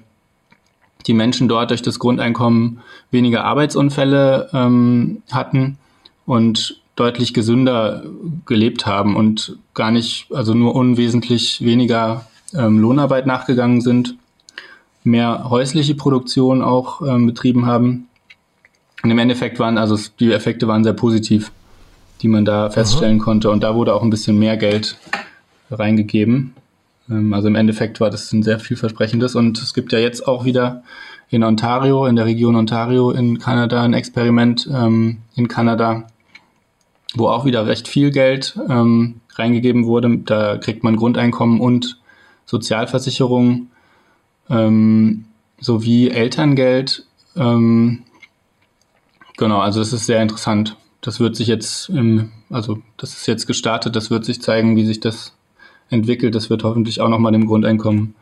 die 1.08 1.14
Menschen 1.14 1.48
dort 1.48 1.70
durch 1.72 1.82
das 1.82 2.00
Grundeinkommen 2.00 2.82
weniger 3.12 3.44
Arbeitsunfälle 3.44 4.50
ähm, 4.54 5.22
hatten 5.32 5.78
und 6.26 6.82
deutlich 6.96 7.34
gesünder 7.34 8.04
gelebt 8.46 8.86
haben 8.86 9.16
und 9.16 9.58
gar 9.74 9.92
nicht, 9.92 10.28
also 10.32 10.54
nur 10.54 10.76
unwesentlich 10.76 11.64
weniger 11.64 12.26
ähm, 12.54 12.80
Lohnarbeit 12.80 13.26
nachgegangen 13.26 13.82
sind 13.82 14.16
mehr 15.06 15.50
häusliche 15.50 15.96
Produktion 15.96 16.62
auch 16.62 17.02
ähm, 17.02 17.28
betrieben 17.28 17.66
haben. 17.66 18.08
Und 19.04 19.12
im 19.12 19.20
Endeffekt 19.20 19.60
waren, 19.60 19.78
also 19.78 19.98
die 20.20 20.32
Effekte 20.32 20.68
waren 20.68 20.84
sehr 20.84 20.94
positiv, 20.94 21.52
die 22.22 22.28
man 22.28 22.44
da 22.44 22.70
feststellen 22.70 23.20
Aha. 23.20 23.24
konnte. 23.24 23.50
Und 23.52 23.64
da 23.64 23.76
wurde 23.76 23.94
auch 23.94 24.02
ein 24.02 24.10
bisschen 24.10 24.40
mehr 24.40 24.58
Geld 24.58 24.98
reingegeben. 25.70 26.56
Ähm, 27.10 27.34
also 27.34 27.48
im 27.48 27.56
Endeffekt 27.56 28.00
war 28.00 28.10
das 28.10 28.32
ein 28.34 28.44
sehr 28.44 28.60
vielversprechendes. 28.60 29.36
Und 29.36 29.62
es 29.62 29.74
gibt 29.74 29.92
ja 29.94 30.00
jetzt 30.00 30.28
auch 30.28 30.46
wieder 30.46 30.84
in 31.30 31.44
Ontario, 31.44 32.06
in 32.06 32.16
der 32.16 32.26
Region 32.26 32.56
Ontario 32.56 33.12
in 33.12 33.40
Kanada, 33.40 33.84
ein 33.84 33.94
Experiment 33.94 34.70
ähm, 34.74 35.18
in 35.36 35.48
Kanada, 35.48 36.08
wo 37.16 37.28
auch 37.28 37.46
wieder 37.46 37.68
recht 37.68 37.88
viel 37.88 38.12
Geld 38.12 38.58
ähm, 38.70 39.22
reingegeben 39.36 39.86
wurde. 39.86 40.18
Da 40.20 40.58
kriegt 40.58 40.84
man 40.84 40.96
Grundeinkommen 40.96 41.60
und 41.60 42.00
Sozialversicherung 42.46 43.68
ähm, 44.50 45.26
sowie 45.60 46.10
Elterngeld. 46.10 47.06
Ähm, 47.36 48.04
genau, 49.38 49.60
also 49.60 49.80
das 49.80 49.94
ist 49.94 50.06
sehr 50.06 50.22
interessant. 50.22 50.78
Das 51.02 51.20
wird 51.20 51.36
sich 51.36 51.48
jetzt, 51.48 51.90
im, 51.90 52.32
also 52.50 52.80
das 52.98 53.14
ist 53.14 53.28
jetzt 53.28 53.46
gestartet, 53.46 53.96
das 53.96 54.10
wird 54.10 54.26
sich 54.26 54.42
zeigen, 54.42 54.76
wie 54.76 54.86
sich 54.86 55.00
das 55.00 55.34
entwickelt. 55.90 56.36
Das 56.36 56.50
wird 56.50 56.64
hoffentlich 56.64 57.02
auch 57.02 57.10
nochmal 57.10 57.32
dem 57.32 57.46
Grundeinkommen 57.46 58.16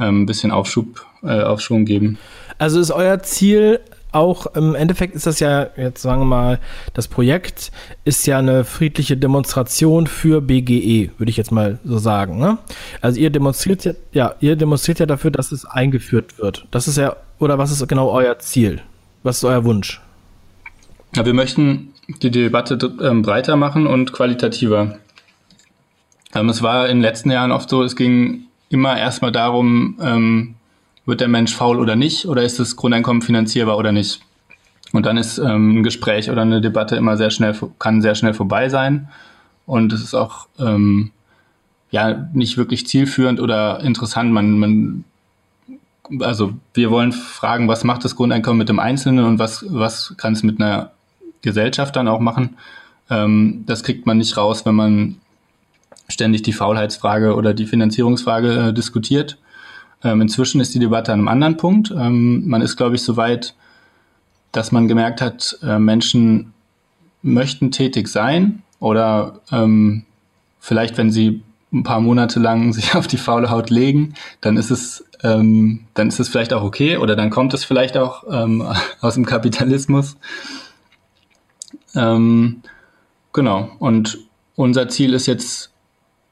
ähm, 0.00 0.22
ein 0.22 0.26
bisschen 0.26 0.50
Aufschub, 0.50 1.06
äh, 1.22 1.42
Aufschwung 1.42 1.84
geben. 1.84 2.18
Also 2.58 2.80
ist 2.80 2.90
euer 2.90 3.22
Ziel 3.22 3.80
auch 4.14 4.46
im 4.54 4.74
Endeffekt 4.74 5.14
ist 5.14 5.26
das 5.26 5.40
ja, 5.40 5.68
jetzt 5.76 6.02
sagen 6.02 6.22
wir 6.22 6.26
mal, 6.26 6.60
das 6.92 7.08
Projekt 7.08 7.72
ist 8.04 8.26
ja 8.26 8.38
eine 8.38 8.64
friedliche 8.64 9.16
Demonstration 9.16 10.06
für 10.06 10.40
BGE, 10.40 11.10
würde 11.18 11.30
ich 11.30 11.36
jetzt 11.36 11.52
mal 11.52 11.78
so 11.84 11.98
sagen. 11.98 12.38
Ne? 12.38 12.58
Also 13.00 13.20
ihr 13.20 13.30
demonstriert 13.30 13.84
ja, 13.84 13.92
ja, 14.12 14.34
ihr 14.40 14.56
demonstriert 14.56 15.00
ja 15.00 15.06
dafür, 15.06 15.30
dass 15.30 15.52
es 15.52 15.64
eingeführt 15.64 16.38
wird. 16.38 16.66
Das 16.70 16.88
ist 16.88 16.98
ja, 16.98 17.16
oder 17.38 17.58
was 17.58 17.70
ist 17.70 17.86
genau 17.88 18.10
euer 18.10 18.38
Ziel? 18.38 18.80
Was 19.22 19.38
ist 19.38 19.44
euer 19.44 19.64
Wunsch? 19.64 20.00
Ja, 21.14 21.24
wir 21.24 21.34
möchten 21.34 21.92
die 22.22 22.30
Debatte 22.30 22.78
ähm, 23.02 23.22
breiter 23.22 23.56
machen 23.56 23.86
und 23.86 24.12
qualitativer. 24.12 24.98
Ähm, 26.34 26.48
es 26.48 26.62
war 26.62 26.88
in 26.88 26.98
den 26.98 27.02
letzten 27.02 27.30
Jahren 27.30 27.52
oft 27.52 27.68
so, 27.68 27.82
es 27.82 27.96
ging 27.96 28.44
immer 28.68 28.98
erstmal 28.98 29.32
darum, 29.32 29.98
ähm, 30.02 30.54
wird 31.06 31.20
der 31.20 31.28
Mensch 31.28 31.54
faul 31.54 31.78
oder 31.78 31.96
nicht 31.96 32.26
oder 32.26 32.42
ist 32.42 32.58
das 32.58 32.76
Grundeinkommen 32.76 33.22
finanzierbar 33.22 33.76
oder 33.76 33.92
nicht? 33.92 34.20
Und 34.92 35.06
dann 35.06 35.16
ist 35.16 35.38
ähm, 35.38 35.78
ein 35.78 35.82
Gespräch 35.82 36.30
oder 36.30 36.42
eine 36.42 36.60
Debatte 36.60 36.96
immer 36.96 37.16
sehr 37.16 37.30
schnell, 37.30 37.56
kann 37.78 38.00
sehr 38.00 38.14
schnell 38.14 38.34
vorbei 38.34 38.68
sein. 38.68 39.08
Und 39.66 39.92
es 39.92 40.02
ist 40.02 40.14
auch, 40.14 40.46
ähm, 40.58 41.10
ja 41.94 42.28
nicht 42.32 42.56
wirklich 42.56 42.88
zielführend 42.88 43.40
oder 43.40 43.80
interessant. 43.80 44.32
Man, 44.32 44.58
man, 44.58 45.04
also 46.20 46.52
wir 46.74 46.90
wollen 46.90 47.12
fragen, 47.12 47.68
was 47.68 47.84
macht 47.84 48.04
das 48.04 48.16
Grundeinkommen 48.16 48.58
mit 48.58 48.68
dem 48.68 48.80
Einzelnen 48.80 49.24
und 49.24 49.38
was, 49.38 49.64
was 49.68 50.14
kann 50.16 50.32
es 50.32 50.42
mit 50.42 50.60
einer 50.60 50.90
Gesellschaft 51.40 51.94
dann 51.94 52.08
auch 52.08 52.18
machen. 52.18 52.56
Ähm, 53.10 53.62
das 53.66 53.84
kriegt 53.84 54.06
man 54.06 54.18
nicht 54.18 54.36
raus, 54.36 54.66
wenn 54.66 54.74
man 54.74 55.16
ständig 56.08 56.42
die 56.42 56.52
Faulheitsfrage 56.52 57.36
oder 57.36 57.54
die 57.54 57.66
Finanzierungsfrage 57.66 58.68
äh, 58.68 58.72
diskutiert. 58.72 59.38
Ähm, 60.04 60.20
inzwischen 60.20 60.60
ist 60.60 60.74
die 60.74 60.78
Debatte 60.78 61.12
an 61.12 61.20
einem 61.20 61.28
anderen 61.28 61.56
Punkt. 61.56 61.90
Ähm, 61.90 62.46
man 62.46 62.60
ist, 62.60 62.76
glaube 62.76 62.94
ich, 62.94 63.02
so 63.02 63.16
weit, 63.16 63.54
dass 64.52 64.70
man 64.70 64.86
gemerkt 64.86 65.20
hat, 65.20 65.58
äh, 65.62 65.78
Menschen 65.78 66.52
möchten 67.22 67.70
tätig 67.70 68.08
sein 68.08 68.62
oder 68.78 69.40
ähm, 69.50 70.04
vielleicht, 70.60 70.98
wenn 70.98 71.10
sie 71.10 71.42
ein 71.72 71.82
paar 71.82 72.00
Monate 72.00 72.38
lang 72.38 72.72
sich 72.74 72.94
auf 72.94 73.06
die 73.06 73.16
faule 73.16 73.50
Haut 73.50 73.70
legen, 73.70 74.14
dann 74.42 74.56
ist 74.56 74.70
es, 74.70 75.04
ähm, 75.22 75.86
dann 75.94 76.08
ist 76.08 76.20
es 76.20 76.28
vielleicht 76.28 76.52
auch 76.52 76.62
okay 76.62 76.98
oder 76.98 77.16
dann 77.16 77.30
kommt 77.30 77.54
es 77.54 77.64
vielleicht 77.64 77.96
auch 77.96 78.24
ähm, 78.30 78.62
aus 79.00 79.14
dem 79.14 79.24
Kapitalismus. 79.24 80.16
Ähm, 81.94 82.62
genau. 83.32 83.70
Und 83.78 84.18
unser 84.56 84.88
Ziel 84.88 85.14
ist 85.14 85.26
jetzt 85.26 85.73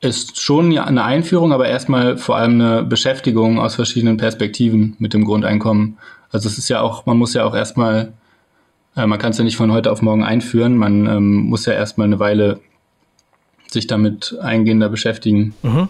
ist 0.02 0.40
schon 0.40 0.76
eine 0.76 1.04
Einführung, 1.04 1.52
aber 1.52 1.68
erstmal 1.68 2.18
vor 2.18 2.36
allem 2.36 2.60
eine 2.60 2.82
Beschäftigung 2.82 3.60
aus 3.60 3.76
verschiedenen 3.76 4.16
Perspektiven 4.16 4.96
mit 4.98 5.14
dem 5.14 5.24
Grundeinkommen. 5.24 5.96
Also 6.32 6.48
es 6.48 6.58
ist 6.58 6.68
ja 6.68 6.80
auch, 6.80 7.06
man 7.06 7.16
muss 7.16 7.34
ja 7.34 7.44
auch 7.44 7.54
erstmal, 7.54 8.12
äh, 8.96 9.06
man 9.06 9.18
kann 9.20 9.30
es 9.30 9.38
ja 9.38 9.44
nicht 9.44 9.56
von 9.56 9.70
heute 9.70 9.92
auf 9.92 10.02
morgen 10.02 10.24
einführen, 10.24 10.76
man 10.76 11.06
ähm, 11.06 11.34
muss 11.44 11.66
ja 11.66 11.72
erstmal 11.72 12.08
eine 12.08 12.18
Weile 12.18 12.58
sich 13.70 13.86
damit 13.86 14.36
eingehender 14.42 14.88
beschäftigen. 14.88 15.54
Mhm. 15.62 15.88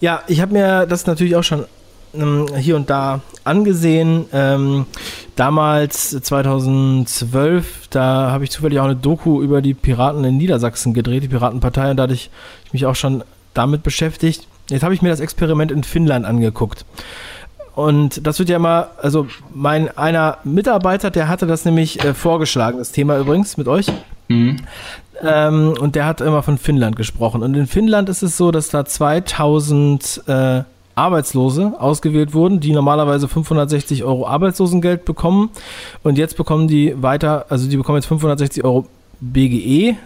Ja, 0.00 0.22
ich 0.26 0.40
habe 0.40 0.52
mir 0.52 0.86
das 0.86 1.06
natürlich 1.06 1.36
auch 1.36 1.44
schon 1.44 1.64
hier 2.12 2.76
und 2.76 2.90
da 2.90 3.20
angesehen. 3.44 4.26
Ähm, 4.32 4.86
damals, 5.36 6.10
2012, 6.10 7.88
da 7.90 8.30
habe 8.30 8.44
ich 8.44 8.50
zufällig 8.50 8.80
auch 8.80 8.84
eine 8.84 8.96
Doku 8.96 9.42
über 9.42 9.62
die 9.62 9.74
Piraten 9.74 10.24
in 10.24 10.36
Niedersachsen 10.36 10.94
gedreht, 10.94 11.22
die 11.22 11.28
Piratenpartei, 11.28 11.90
und 11.90 11.96
da 11.96 12.04
hatte 12.04 12.14
ich 12.14 12.30
mich 12.72 12.86
auch 12.86 12.96
schon 12.96 13.24
damit 13.54 13.82
beschäftigt. 13.82 14.46
Jetzt 14.68 14.82
habe 14.82 14.94
ich 14.94 15.02
mir 15.02 15.08
das 15.08 15.20
Experiment 15.20 15.72
in 15.72 15.84
Finnland 15.84 16.26
angeguckt. 16.26 16.84
Und 17.74 18.26
das 18.26 18.38
wird 18.40 18.48
ja 18.48 18.56
immer, 18.56 18.88
also 19.00 19.28
mein 19.54 19.96
einer 19.96 20.38
Mitarbeiter, 20.42 21.10
der 21.10 21.28
hatte 21.28 21.46
das 21.46 21.64
nämlich 21.64 22.04
äh, 22.04 22.12
vorgeschlagen, 22.12 22.78
das 22.78 22.90
Thema 22.90 23.18
übrigens 23.18 23.56
mit 23.56 23.68
euch. 23.68 23.86
Mhm. 24.26 24.56
Ähm, 25.22 25.74
und 25.80 25.94
der 25.94 26.06
hat 26.06 26.20
immer 26.20 26.42
von 26.42 26.58
Finnland 26.58 26.96
gesprochen. 26.96 27.42
Und 27.42 27.54
in 27.54 27.66
Finnland 27.66 28.08
ist 28.08 28.22
es 28.22 28.36
so, 28.36 28.50
dass 28.50 28.68
da 28.68 28.84
2000 28.84 30.22
äh, 30.26 30.62
Arbeitslose 30.98 31.74
ausgewählt 31.78 32.34
wurden, 32.34 32.60
die 32.60 32.72
normalerweise 32.72 33.28
560 33.28 34.04
Euro 34.04 34.26
Arbeitslosengeld 34.26 35.04
bekommen. 35.04 35.50
Und 36.02 36.18
jetzt 36.18 36.36
bekommen 36.36 36.68
die 36.68 37.00
weiter, 37.00 37.46
also 37.48 37.68
die 37.68 37.76
bekommen 37.76 37.98
jetzt 37.98 38.06
560 38.06 38.64
Euro 38.64 38.86
BGE. 39.20 39.96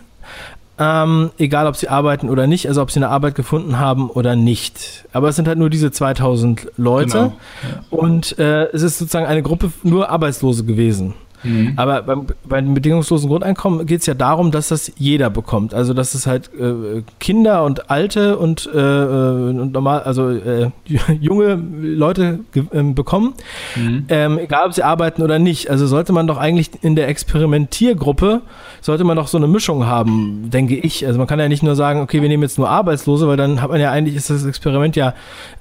Ähm, 0.79 1.31
egal, 1.39 1.67
ob 1.67 1.77
sie 1.77 1.89
arbeiten 1.89 2.29
oder 2.29 2.47
nicht, 2.47 2.67
also 2.67 2.83
ob 2.83 2.91
sie 2.91 2.99
eine 2.99 3.09
Arbeit 3.09 3.35
gefunden 3.35 3.79
haben 3.79 4.11
oder 4.11 4.37
nicht. 4.37 5.05
Aber 5.13 5.29
es 5.29 5.37
sind 5.37 5.47
halt 5.49 5.59
nur 5.59 5.71
diese 5.71 5.91
2000 5.91 6.73
Leute. 6.77 7.33
Genau. 7.61 8.03
Und 8.03 8.39
äh, 8.39 8.65
es 8.73 8.83
ist 8.83 8.99
sozusagen 8.99 9.27
eine 9.27 9.43
Gruppe 9.43 9.71
nur 9.83 10.11
Arbeitslose 10.11 10.65
gewesen. 10.65 11.15
Mhm. 11.43 11.73
Aber 11.77 12.03
beim, 12.03 12.27
beim 12.45 12.75
bedingungslosen 12.75 13.29
Grundeinkommen 13.29 13.87
geht 13.87 14.01
es 14.01 14.07
ja 14.07 14.15
darum, 14.15 14.51
dass 14.51 14.69
das 14.69 14.93
jeder 14.97 15.31
bekommt. 15.31 15.75
Also 15.75 15.95
dass 15.95 16.15
es 16.15 16.27
halt 16.27 16.51
äh, 16.59 17.03
Kinder 17.21 17.65
und 17.65 17.91
Alte 17.91 18.39
und, 18.39 18.69
äh, 18.73 18.79
äh 18.79 19.61
und 19.61 19.73
normal, 19.73 20.03
also 20.03 20.31
äh, 20.31 20.71
junge 21.21 21.55
Leute 21.55 22.41
ähm, 22.73 22.95
bekommen, 22.95 23.35
mhm. 23.77 24.05
ähm, 24.09 24.39
egal 24.39 24.67
ob 24.67 24.75
sie 24.75 24.83
arbeiten 24.83 25.23
oder 25.23 25.39
nicht. 25.39 25.71
Also 25.71 25.87
sollte 25.87 26.13
man 26.13 26.27
doch 26.27 26.39
eigentlich 26.39 26.71
in 26.83 26.97
der 26.97 27.09
Experimentiergruppe 27.09 28.43
sollte 28.81 29.05
man 29.05 29.17
doch 29.17 29.29
so 29.29 29.39
eine 29.39 29.47
Mischung 29.47 29.87
haben, 29.87 30.51
denke 30.51 30.75
ich. 30.75 31.07
Also 31.07 31.19
man 31.19 31.27
kann 31.27 31.39
ja 31.39 31.49
nicht 31.49 31.63
nur 31.63 31.77
sagen, 31.77 32.01
okay, 32.01 32.21
wir 32.21 32.29
nehmen 32.29 32.43
jetzt 32.43 32.59
nur 32.59 32.69
Arbeitslose, 32.69 33.29
weil 33.29 33.37
dann 33.37 33.63
hat 33.63 33.71
man 33.71 33.81
ja 33.81 33.91
eigentlich 33.91 34.17
ist 34.17 34.31
das 34.31 34.45
Experiment 34.45 34.97
ja 34.97 35.15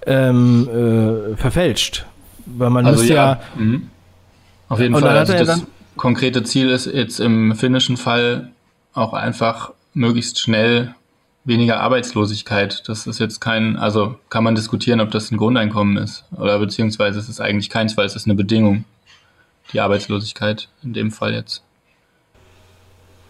ähm, 0.07 0.67
äh, 0.67 1.35
verfälscht, 1.37 2.05
weil 2.45 2.69
man 2.69 2.85
also 2.85 2.99
müsste 2.99 3.13
ja, 3.13 3.25
ja 3.25 3.39
mhm. 3.55 3.87
Auf 4.71 4.79
jeden 4.79 4.93
Fall. 4.95 5.17
Also 5.17 5.33
das 5.33 5.65
konkrete 6.01 6.41
Ziel 6.41 6.71
ist 6.71 6.87
jetzt 6.87 7.19
im 7.19 7.53
finnischen 7.55 7.95
Fall 7.95 8.49
auch 8.95 9.13
einfach 9.13 9.71
möglichst 9.93 10.39
schnell 10.39 10.95
weniger 11.43 11.79
Arbeitslosigkeit. 11.79 12.81
Das 12.87 13.05
ist 13.05 13.19
jetzt 13.19 13.39
kein, 13.39 13.77
also 13.77 14.15
kann 14.29 14.43
man 14.43 14.55
diskutieren, 14.55 14.99
ob 14.99 15.11
das 15.11 15.29
ein 15.29 15.37
Grundeinkommen 15.37 15.97
ist 15.97 16.25
oder 16.35 16.57
beziehungsweise 16.57 17.19
es 17.19 17.29
ist 17.29 17.39
eigentlich 17.39 17.69
keins, 17.69 17.97
weil 17.97 18.07
es 18.07 18.15
ist 18.15 18.25
eine 18.25 18.33
Bedingung, 18.33 18.83
die 19.73 19.79
Arbeitslosigkeit 19.79 20.69
in 20.81 20.93
dem 20.93 21.11
Fall 21.11 21.35
jetzt. 21.35 21.61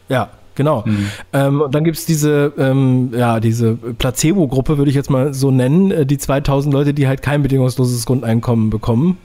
Ja, 0.07 0.29
Genau. 0.55 0.83
Mhm. 0.85 1.07
Ähm, 1.33 1.61
und 1.61 1.73
dann 1.73 1.83
gibt 1.83 1.97
es 1.97 2.05
diese, 2.05 2.53
ähm, 2.57 3.11
ja, 3.15 3.39
diese 3.39 3.73
Placebo-Gruppe, 3.75 4.77
würde 4.77 4.89
ich 4.89 4.95
jetzt 4.95 5.09
mal 5.09 5.33
so 5.33 5.49
nennen, 5.49 5.91
äh, 5.91 6.05
die 6.05 6.17
2000 6.17 6.73
Leute, 6.73 6.93
die 6.93 7.07
halt 7.07 7.21
kein 7.21 7.41
bedingungsloses 7.41 8.05
Grundeinkommen 8.05 8.69
bekommen. 8.69 9.17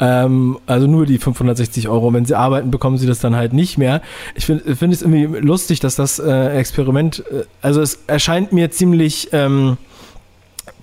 Ähm, 0.00 0.58
also 0.66 0.86
nur 0.86 1.06
die 1.06 1.18
560 1.18 1.88
Euro. 1.88 2.12
Wenn 2.12 2.24
sie 2.24 2.34
arbeiten, 2.34 2.70
bekommen 2.70 2.98
sie 2.98 3.06
das 3.06 3.18
dann 3.20 3.34
halt 3.34 3.52
nicht 3.52 3.78
mehr. 3.78 4.00
Ich 4.34 4.46
finde 4.46 4.76
find 4.76 4.92
es 4.94 5.02
irgendwie 5.02 5.24
lustig, 5.40 5.80
dass 5.80 5.96
das 5.96 6.18
äh, 6.18 6.50
Experiment, 6.58 7.24
äh, 7.30 7.44
also 7.62 7.80
es 7.80 8.00
erscheint 8.06 8.52
mir 8.52 8.70
ziemlich, 8.70 9.28
ähm, 9.32 9.76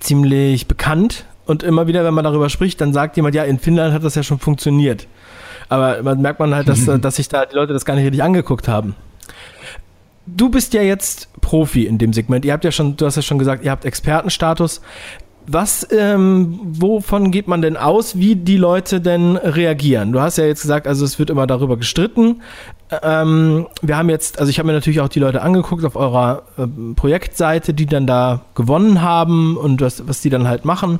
ziemlich 0.00 0.66
bekannt. 0.68 1.24
Und 1.46 1.62
immer 1.62 1.86
wieder, 1.86 2.04
wenn 2.04 2.14
man 2.14 2.24
darüber 2.24 2.50
spricht, 2.50 2.80
dann 2.80 2.92
sagt 2.92 3.16
jemand, 3.16 3.34
ja, 3.34 3.44
in 3.44 3.58
Finnland 3.58 3.94
hat 3.94 4.02
das 4.02 4.16
ja 4.16 4.22
schon 4.22 4.40
funktioniert. 4.40 5.06
Aber 5.68 6.02
man 6.02 6.20
merkt 6.20 6.40
man 6.40 6.54
halt, 6.54 6.68
dass, 6.68 6.84
dass 7.00 7.16
sich 7.16 7.28
da 7.28 7.46
die 7.46 7.54
Leute 7.54 7.72
das 7.72 7.84
gar 7.84 7.94
nicht 7.94 8.04
richtig 8.04 8.22
angeguckt 8.22 8.68
haben 8.68 8.96
du 10.26 10.48
bist 10.48 10.74
ja 10.74 10.82
jetzt 10.82 11.28
Profi 11.40 11.86
in 11.86 11.98
dem 11.98 12.12
Segment. 12.12 12.44
Ihr 12.44 12.52
habt 12.52 12.64
ja 12.64 12.72
schon, 12.72 12.96
du 12.96 13.06
hast 13.06 13.16
ja 13.16 13.22
schon 13.22 13.38
gesagt, 13.38 13.64
ihr 13.64 13.70
habt 13.70 13.84
Expertenstatus. 13.84 14.80
Was, 15.48 15.86
ähm, 15.92 16.58
wovon 16.62 17.30
geht 17.30 17.46
man 17.46 17.62
denn 17.62 17.76
aus, 17.76 18.18
wie 18.18 18.34
die 18.34 18.56
Leute 18.56 19.00
denn 19.00 19.36
reagieren? 19.36 20.12
Du 20.12 20.20
hast 20.20 20.38
ja 20.38 20.44
jetzt 20.44 20.62
gesagt, 20.62 20.88
also 20.88 21.04
es 21.04 21.18
wird 21.18 21.30
immer 21.30 21.46
darüber 21.46 21.76
gestritten. 21.76 22.42
Ähm, 23.02 23.66
wir 23.82 23.96
haben 23.96 24.10
jetzt, 24.10 24.38
also 24.38 24.50
ich 24.50 24.58
habe 24.58 24.66
mir 24.66 24.72
natürlich 24.72 25.00
auch 25.00 25.08
die 25.08 25.20
Leute 25.20 25.42
angeguckt 25.42 25.84
auf 25.84 25.96
eurer 25.96 26.42
äh, 26.56 26.66
Projektseite, 26.94 27.74
die 27.74 27.86
dann 27.86 28.06
da 28.06 28.40
gewonnen 28.54 29.02
haben 29.02 29.56
und 29.56 29.80
was, 29.80 30.06
was 30.08 30.20
die 30.20 30.30
dann 30.30 30.48
halt 30.48 30.64
machen 30.64 30.98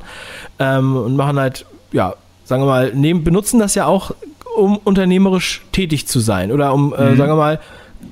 ähm, 0.59 0.95
und 0.95 1.15
machen 1.15 1.39
halt, 1.39 1.65
ja, 1.91 2.15
sagen 2.45 2.63
wir 2.63 2.67
mal, 2.67 2.93
nehmen, 2.93 3.23
benutzen 3.23 3.59
das 3.59 3.75
ja 3.75 3.85
auch, 3.85 4.11
um 4.55 4.77
unternehmerisch 4.77 5.65
tätig 5.71 6.07
zu 6.07 6.19
sein 6.19 6.51
oder 6.51 6.73
um, 6.73 6.93
äh, 6.93 7.11
mhm. 7.11 7.17
sagen 7.17 7.31
wir 7.31 7.35
mal, 7.35 7.59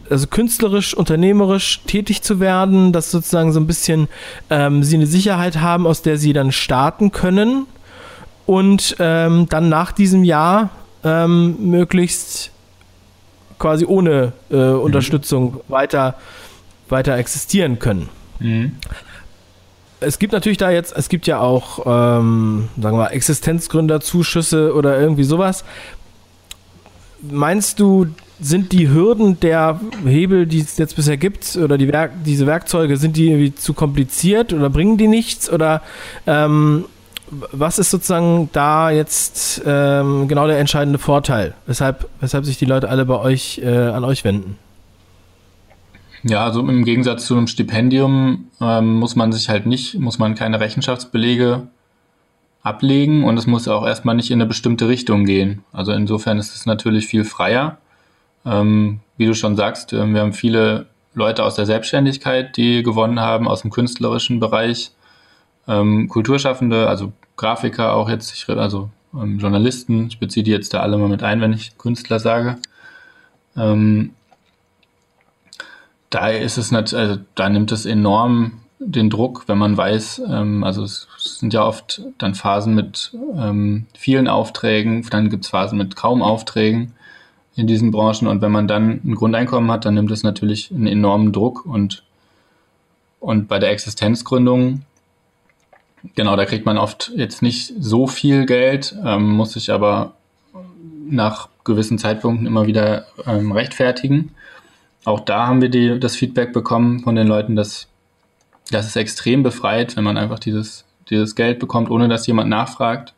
also 0.10 0.28
künstlerisch, 0.28 0.94
unternehmerisch 0.94 1.82
tätig 1.88 2.22
zu 2.22 2.40
werden, 2.40 2.92
dass 2.92 3.12
sozusagen 3.12 3.52
so 3.52 3.60
ein 3.60 3.68
bisschen 3.68 4.08
ähm, 4.50 4.84
sie 4.84 4.96
eine 4.96 5.08
Sicherheit 5.08 5.58
haben, 5.58 5.88
aus 5.88 6.02
der 6.02 6.18
sie 6.18 6.34
dann 6.34 6.52
starten 6.52 7.12
können 7.12 7.66
und 8.46 8.96
ähm, 9.00 9.48
dann 9.50 9.70
nach 9.70 9.92
diesem 9.92 10.24
Jahr 10.24 10.70
ähm, 11.04 11.56
möglichst 11.60 12.52
quasi 13.58 13.86
ohne 13.86 14.34
äh, 14.52 14.56
mhm. 14.56 14.80
Unterstützung 14.80 15.62
weiter, 15.68 16.16
weiter 16.90 17.16
existieren 17.18 17.80
können. 17.80 18.10
Mhm. 18.40 18.74
Es 20.02 20.20
gibt 20.20 20.34
natürlich 20.34 20.58
da 20.58 20.70
jetzt, 20.70 20.96
es 20.96 21.10
gibt 21.10 21.26
ja 21.26 21.40
auch, 21.40 21.80
ähm, 21.86 22.68
sagen 22.76 22.98
wir 22.98 23.04
mal, 23.04 23.08
Existenzgründerzuschüsse 23.08 24.74
oder 24.76 25.00
irgendwie 25.00 25.24
sowas. 25.24 25.64
Meinst 27.22 27.80
du, 27.80 28.08
sind 28.40 28.72
die 28.72 28.90
Hürden 28.90 29.40
der 29.40 29.80
Hebel, 30.06 30.46
die 30.46 30.60
es 30.60 30.78
jetzt 30.78 30.96
bisher 30.96 31.18
gibt, 31.18 31.56
oder 31.56 31.78
die 31.78 31.92
Werk 31.92 32.12
diese 32.26 32.46
Werkzeuge, 32.46 32.98
sind 32.98 33.16
die 33.16 33.28
irgendwie 33.28 33.56
zu 33.56 33.74
kompliziert 33.74 34.54
oder 34.54 34.70
bringen 34.70 34.98
die 34.98 35.08
nichts? 35.08 35.50
Oder 35.52 35.82
ähm, 36.28 36.86
was 37.30 37.80
ist 37.80 37.92
sozusagen 37.92 38.50
da 38.54 38.92
jetzt 38.92 39.62
ähm, 39.66 40.28
genau 40.28 40.48
der 40.48 40.60
entscheidende 40.60 41.00
Vorteil, 41.00 41.54
weshalb, 41.66 42.10
weshalb 42.20 42.46
sich 42.46 42.58
die 42.58 42.66
Leute 42.66 42.90
alle 42.90 43.06
bei 43.06 43.20
euch 43.20 43.62
äh, 43.64 43.70
an 43.70 44.04
euch 44.04 44.24
wenden? 44.24 44.58
Ja, 46.24 46.44
also 46.44 46.62
im 46.62 46.86
Gegensatz 46.86 47.28
zu 47.28 47.36
einem 47.36 47.48
Stipendium 47.48 48.48
ähm, 48.60 48.96
muss 48.96 49.16
man 49.16 49.32
sich 49.32 49.48
halt 49.50 49.66
nicht, 49.68 50.00
muss 50.00 50.18
man 50.18 50.34
keine 50.36 50.60
Rechenschaftsbelege 50.60 51.68
ablegen 52.64 53.24
und 53.24 53.38
es 53.38 53.46
muss 53.46 53.68
auch 53.68 53.86
erstmal 53.86 54.16
nicht 54.16 54.32
in 54.32 54.42
eine 54.42 54.48
bestimmte 54.48 54.88
Richtung 54.88 55.26
gehen. 55.26 55.64
Also 55.72 55.92
insofern 55.92 56.40
ist 56.40 56.56
es 56.56 56.66
natürlich 56.66 57.06
viel 57.06 57.24
freier. 57.24 57.78
Ähm, 58.46 59.00
wie 59.18 59.26
du 59.26 59.34
schon 59.34 59.56
sagst, 59.56 59.94
äh, 59.94 60.06
wir 60.06 60.22
haben 60.22 60.34
viele 60.34 60.88
Leute 61.14 61.44
aus 61.44 61.56
der 61.56 61.66
Selbstständigkeit, 61.66 62.58
die 62.58 62.84
gewonnen 62.84 63.20
haben, 63.20 63.48
aus 63.48 63.62
dem 63.62 63.72
künstlerischen 63.72 64.40
Bereich. 64.40 64.92
Ähm, 65.68 66.10
Kulturschaffende, 66.10 66.88
also 66.88 67.14
Grafiker 67.38 67.94
auch 67.94 68.10
jetzt, 68.10 68.34
ich, 68.34 68.48
also 68.50 68.90
ähm, 69.14 69.40
Journalisten, 69.40 70.08
ich 70.08 70.20
beziehe 70.20 70.44
die 70.44 70.52
jetzt 70.52 70.74
da 70.74 70.82
alle 70.82 70.98
mal 70.98 71.10
mit 71.10 71.24
ein, 71.24 71.42
wenn 71.42 71.54
ich 71.54 71.78
Künstler 71.78 72.20
sage. 72.20 72.58
Ähm, 73.58 74.12
da 76.10 76.30
ist 76.30 76.58
es 76.58 76.72
natürlich, 76.72 77.10
also 77.10 77.22
da 77.34 77.50
nimmt 77.50 77.72
es 77.72 77.86
enorm 77.86 78.60
den 78.80 79.10
Druck, 79.10 79.46
wenn 79.48 79.58
man 79.58 79.76
weiß, 79.76 80.22
ähm, 80.30 80.64
also 80.64 80.84
es 80.84 81.08
sind 81.18 81.54
ja 81.54 81.64
oft 81.66 82.02
dann 82.18 82.36
Phasen 82.36 82.76
mit 82.76 83.18
ähm, 83.36 83.88
vielen 83.98 84.28
Aufträgen, 84.28 85.08
dann 85.10 85.30
gibt 85.30 85.46
es 85.46 85.52
Phasen 85.52 85.78
mit 85.78 85.96
kaum 85.96 86.22
Aufträgen 86.22 86.94
in 87.56 87.68
diesen 87.68 87.92
Branchen 87.92 88.28
und 88.28 88.42
wenn 88.42 88.52
man 88.52 88.68
dann 88.68 89.02
ein 89.04 89.16
Grundeinkommen 89.16 89.72
hat, 89.72 89.86
dann 89.86 89.94
nimmt 89.94 90.12
es 90.12 90.24
natürlich 90.24 90.72
einen 90.72 90.88
enormen 90.88 91.32
Druck 91.32 91.66
und, 91.66 92.04
und 93.20 93.48
bei 93.48 93.60
der 93.60 93.72
Existenzgründung, 93.72 94.82
genau, 96.16 96.36
da 96.36 96.46
kriegt 96.46 96.66
man 96.66 96.78
oft 96.78 97.12
jetzt 97.16 97.42
nicht 97.42 97.74
so 97.80 98.08
viel 98.08 98.46
Geld, 98.46 98.96
ähm, 99.06 99.30
muss 99.30 99.54
sich 99.54 99.72
aber 99.72 100.14
nach 101.08 101.50
gewissen 101.64 101.98
Zeitpunkten 101.98 102.46
immer 102.46 102.68
wieder 102.68 103.06
ähm, 103.26 103.52
rechtfertigen. 103.52 104.32
Auch 105.06 105.20
da 105.20 105.48
haben 105.48 105.62
wir 105.62 105.70
die, 105.70 106.00
das 106.00 106.16
Feedback 106.16 106.52
bekommen 106.52 107.02
von 107.02 107.16
den 107.16 107.28
Leuten, 107.28 107.56
dass 107.56 107.88
das 108.72 108.88
ist 108.88 108.96
extrem 108.96 109.44
befreit, 109.44 109.96
wenn 109.96 110.04
man 110.04 110.18
einfach 110.18 110.40
dieses, 110.40 110.86
dieses 111.10 111.36
Geld 111.36 111.60
bekommt, 111.60 111.92
ohne 111.92 112.08
dass 112.08 112.28
jemand 112.28 112.50
nachfragt. 112.50 113.14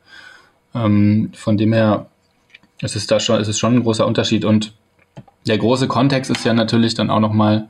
Ähm, 0.76 1.32
von 1.34 1.58
dem 1.58 1.74
her 1.74 2.08
es 2.82 2.96
ist 2.96 3.12
da 3.12 3.20
schon, 3.20 3.40
es 3.40 3.48
ist 3.48 3.60
schon 3.60 3.76
ein 3.76 3.84
großer 3.84 4.06
Unterschied. 4.06 4.46
Und 4.46 4.74
der 5.46 5.58
große 5.58 5.88
Kontext 5.88 6.30
ist 6.32 6.46
ja 6.46 6.54
natürlich 6.54 6.94
dann 6.94 7.10
auch 7.10 7.20
nochmal 7.20 7.68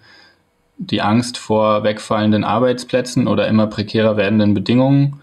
die 0.78 1.02
Angst 1.02 1.38
vor 1.38 1.84
wegfallenden 1.84 2.44
Arbeitsplätzen 2.44 3.28
oder 3.28 3.48
immer 3.48 3.68
prekärer 3.68 4.18
werdenden 4.18 4.54
Bedingungen. 4.54 5.22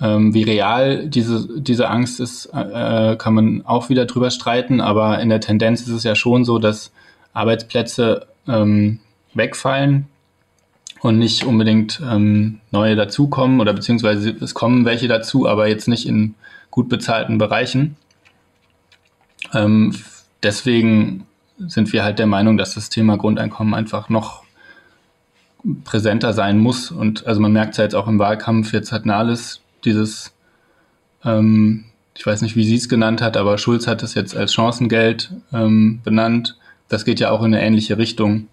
Ähm, 0.00 0.32
wie 0.32 0.44
real 0.44 1.08
diese, 1.08 1.60
diese 1.60 1.90
Angst 1.90 2.20
ist, 2.20 2.46
äh, 2.46 3.16
kann 3.16 3.34
man 3.34 3.66
auch 3.66 3.88
wieder 3.88 4.06
drüber 4.06 4.30
streiten, 4.30 4.80
aber 4.80 5.20
in 5.20 5.28
der 5.28 5.40
Tendenz 5.40 5.82
ist 5.82 5.88
es 5.88 6.04
ja 6.04 6.14
schon 6.14 6.44
so, 6.44 6.58
dass 6.58 6.92
Arbeitsplätze 7.32 8.26
ähm, 8.46 9.00
wegfallen 9.34 10.06
und 11.00 11.18
nicht 11.18 11.44
unbedingt 11.44 12.00
ähm, 12.08 12.60
neue 12.70 12.96
dazukommen 12.96 13.60
oder 13.60 13.72
beziehungsweise 13.72 14.30
es 14.40 14.54
kommen 14.54 14.84
welche 14.84 15.08
dazu, 15.08 15.48
aber 15.48 15.68
jetzt 15.68 15.88
nicht 15.88 16.06
in 16.06 16.34
gut 16.70 16.88
bezahlten 16.88 17.38
Bereichen. 17.38 17.96
Ähm, 19.54 19.94
deswegen 20.42 21.26
sind 21.58 21.92
wir 21.92 22.04
halt 22.04 22.18
der 22.18 22.26
Meinung, 22.26 22.56
dass 22.56 22.74
das 22.74 22.88
Thema 22.88 23.16
Grundeinkommen 23.16 23.74
einfach 23.74 24.08
noch 24.08 24.44
präsenter 25.84 26.32
sein 26.32 26.58
muss. 26.58 26.90
Und 26.90 27.26
also 27.26 27.40
man 27.40 27.52
merkt 27.52 27.72
es 27.72 27.78
ja 27.78 27.84
jetzt 27.84 27.94
auch 27.94 28.08
im 28.08 28.18
Wahlkampf, 28.18 28.72
jetzt 28.72 28.92
hat 28.92 29.06
Nahles 29.06 29.60
dieses, 29.84 30.32
ähm, 31.24 31.84
ich 32.16 32.24
weiß 32.24 32.42
nicht, 32.42 32.56
wie 32.56 32.64
sie 32.64 32.76
es 32.76 32.88
genannt 32.88 33.20
hat, 33.20 33.36
aber 33.36 33.58
Schulz 33.58 33.86
hat 33.86 34.02
es 34.02 34.14
jetzt 34.14 34.36
als 34.36 34.52
Chancengeld 34.52 35.32
ähm, 35.52 36.00
benannt. 36.04 36.56
Das 36.88 37.04
geht 37.04 37.20
ja 37.20 37.30
auch 37.30 37.40
in 37.40 37.54
eine 37.54 37.62
ähnliche 37.62 37.98
Richtung, 37.98 38.48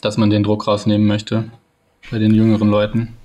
dass 0.00 0.16
man 0.16 0.30
den 0.30 0.42
Druck 0.42 0.66
rausnehmen 0.66 1.06
möchte 1.06 1.44
bei 2.10 2.18
den 2.18 2.34
jüngeren 2.34 2.68
Leuten. 2.68 3.17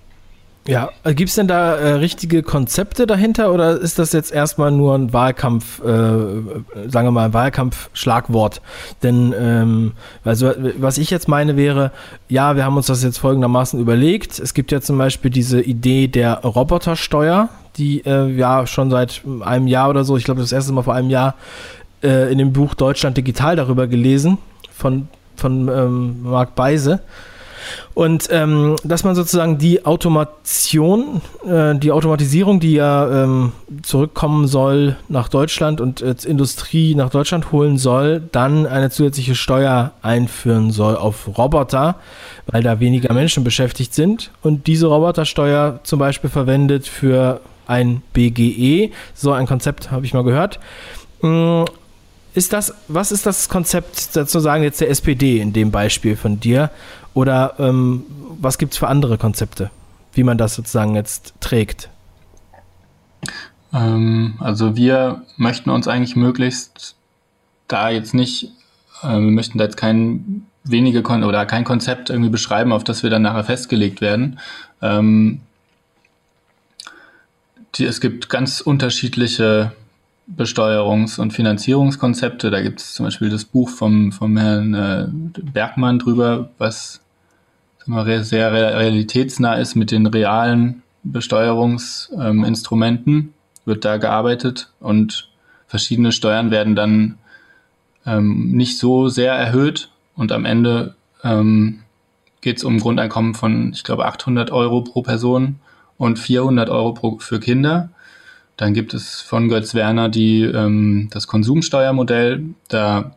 Ja, 0.65 0.91
äh, 1.04 1.13
gibt 1.13 1.30
es 1.30 1.36
denn 1.36 1.47
da 1.47 1.76
äh, 1.76 1.93
richtige 1.95 2.41
Konzepte 2.41 3.06
dahinter 3.06 3.54
oder 3.54 3.78
ist 3.78 3.99
das 3.99 4.13
jetzt 4.13 4.32
erstmal 4.32 4.71
nur 4.71 4.95
ein 4.95 5.12
Wahlkampf, 5.12 5.80
äh, 5.80 5.84
sagen 5.84 7.08
wir 7.08 7.12
mal, 7.12 7.26
ein 7.26 7.34
Wahlkampf-Schlagwort? 7.34 8.62
Denn 9.02 9.34
ähm, 9.38 9.91
also, 10.23 10.54
was 10.78 10.97
ich 10.97 11.10
jetzt 11.10 11.28
meine 11.28 11.58
wäre, 11.58 11.91
ja, 12.30 12.56
wir 12.56 12.63
haben 12.63 12.78
uns 12.78 12.88
das 12.88 13.04
jetzt 13.04 13.17
folgendermaßen 13.17 13.78
überlegt. 13.80 14.39
Es 14.39 14.54
gibt 14.54 14.71
ja 14.71 14.80
zum 14.80 14.97
Beispiel 14.97 15.32
diese 15.32 15.62
Idee 15.62 16.08
der 16.08 16.39
Robotersteuer, 16.39 17.49
die 17.76 18.06
äh, 18.06 18.30
ja 18.30 18.65
schon 18.65 18.89
seit 18.89 19.21
einem 19.41 19.67
Jahr 19.67 19.89
oder 19.89 20.06
so, 20.06 20.15
ich 20.15 20.23
glaube 20.23 20.39
das 20.39 20.54
erste 20.54 20.71
Mal 20.71 20.84
vor 20.84 20.95
einem 20.95 21.10
Jahr, 21.10 21.36
äh, 22.02 22.32
in 22.32 22.38
dem 22.38 22.54
Buch 22.54 22.73
Deutschland 22.73 23.17
Digital 23.17 23.58
darüber 23.58 23.88
gelesen 23.88 24.38
von, 24.73 25.10
von 25.36 25.67
ähm, 25.67 26.23
Marc 26.23 26.56
Beise. 26.56 27.02
Und 27.94 28.28
ähm, 28.32 28.76
dass 28.84 29.04
man 29.04 29.16
sozusagen 29.16 29.58
die 29.58 29.86
Automation, 29.86 31.22
äh, 31.46 31.76
die 31.76 31.92
Automatisierung, 31.92 32.60
die 32.60 32.74
ja 32.74 33.24
ähm, 33.24 33.52
zurückkommen 33.84 34.48
soll 34.48 34.96
nach 35.10 35.30
Deutschland 35.30 35.82
und 35.82 36.02
äh, 36.02 36.16
Industrie 36.26 36.96
nach 36.96 37.10
Deutschland 37.10 37.52
holen 37.52 37.78
soll, 37.78 38.22
dann 38.32 38.66
eine 38.66 38.90
zusätzliche 38.90 39.36
Steuer 39.36 39.92
einführen 40.02 40.72
soll 40.72 40.96
auf 40.96 41.38
Roboter, 41.38 41.96
weil 42.48 42.64
da 42.64 42.80
weniger 42.80 43.14
Menschen 43.14 43.44
beschäftigt 43.44 43.94
sind. 43.94 44.32
Und 44.42 44.68
diese 44.68 44.88
Robotersteuer 44.88 45.80
zum 45.84 46.00
Beispiel 46.00 46.30
verwendet 46.30 46.88
für 46.88 47.42
ein 47.68 48.02
BGE, 48.14 48.92
so 49.14 49.32
ein 49.32 49.48
Konzept 49.48 49.92
habe 49.92 50.06
ich 50.06 50.14
mal 50.14 50.24
gehört. 50.24 50.60
Ist 52.34 52.52
das, 52.52 52.74
was 52.88 53.12
ist 53.12 53.26
das 53.26 53.48
Konzept 53.48 54.00
sozusagen 54.00 54.63
jetzt 54.63 54.82
der 54.82 54.89
SPD 54.89 55.39
in 55.39 55.54
dem 55.54 55.72
Beispiel 55.72 56.15
von 56.15 56.39
dir? 56.39 56.72
Oder 57.13 57.56
ähm, 57.60 58.04
was 58.39 58.58
gibt 58.58 58.74
es 58.74 58.80
für 58.80 58.88
andere 58.88 59.17
Konzepte, 59.17 59.69
wie 60.13 60.24
man 60.24 60.38
das 60.38 60.56
sozusagen 60.56 60.96
jetzt 60.96 61.34
trägt? 61.39 61.89
Ähm, 63.72 64.36
also 64.39 64.76
wir 64.76 65.24
möchten 65.38 65.69
uns 65.69 65.88
eigentlich 65.88 66.15
möglichst 66.15 66.96
da 67.67 67.89
jetzt 67.89 68.15
nicht, 68.15 68.52
äh, 69.04 69.10
wir 69.10 69.19
möchten 69.19 69.60
da 69.60 69.65
jetzt 69.65 69.78
kein 69.78 70.48
wenige 70.63 71.04
Kon 71.04 71.24
oder 71.24 71.46
kein 71.46 71.63
Konzept 71.63 72.10
irgendwie 72.10 72.30
beschreiben, 72.30 72.72
auf 72.72 72.84
das 72.84 73.04
wir 73.04 73.10
dann 73.12 73.22
nachher 73.22 73.43
festgelegt 73.43 74.02
werden. 74.02 74.39
Ähm, 74.82 75.41
die, 77.76 77.86
es 77.86 78.02
gibt 78.02 78.30
ganz 78.30 78.62
unterschiedliche 78.62 79.74
Besteuerungs- 80.28 81.20
und 81.20 81.34
Finanzierungskonzepte. 81.34 82.50
Da 82.50 82.62
gibt 82.62 82.80
es 82.80 82.94
zum 82.94 83.06
Beispiel 83.06 83.30
das 83.30 83.46
Buch 83.46 83.70
vom, 83.70 84.12
vom 84.12 84.38
Herrn 84.38 84.74
äh, 84.74 85.08
Bergmann 85.42 86.00
drüber, 86.00 86.50
was 86.58 87.02
sehr 87.86 88.54
realitätsnah 88.54 89.56
ist 89.56 89.76
mit 89.76 89.92
den 89.92 90.06
realen 90.06 90.84
Besteuerungsinstrumenten, 91.04 93.14
ähm, 93.14 93.34
wird 93.66 93.84
da 93.84 93.98
gearbeitet 93.98 94.72
und 94.80 95.28
verschiedene 95.68 96.14
Steuern 96.14 96.50
werden 96.50 96.76
dann 96.76 97.18
ähm, 98.06 98.52
nicht 98.52 98.78
so 98.78 99.10
sehr 99.10 99.34
erhöht 99.34 99.90
und 100.16 100.32
am 100.32 100.46
Ende 100.46 100.96
ähm, 101.24 101.80
geht 102.42 102.58
es 102.58 102.64
um 102.64 102.80
Grundeinkommen 102.80 103.34
von, 103.34 103.72
ich 103.74 103.84
glaube, 103.84 104.06
800 104.06 104.52
Euro 104.52 104.82
pro 104.82 105.02
Person 105.02 105.56
und 105.98 106.20
400 106.20 106.70
Euro 106.70 106.94
pro, 106.94 107.18
für 107.20 107.40
Kinder. 107.40 107.90
Dann 108.58 108.74
gibt 108.74 108.94
es 108.94 109.22
von 109.22 109.50
Götz 109.50 109.74
Werner 109.74 110.10
die, 110.10 110.44
ähm, 110.44 111.10
das 111.12 111.28
Konsumsteuermodell. 111.28 112.44
Da 112.68 113.16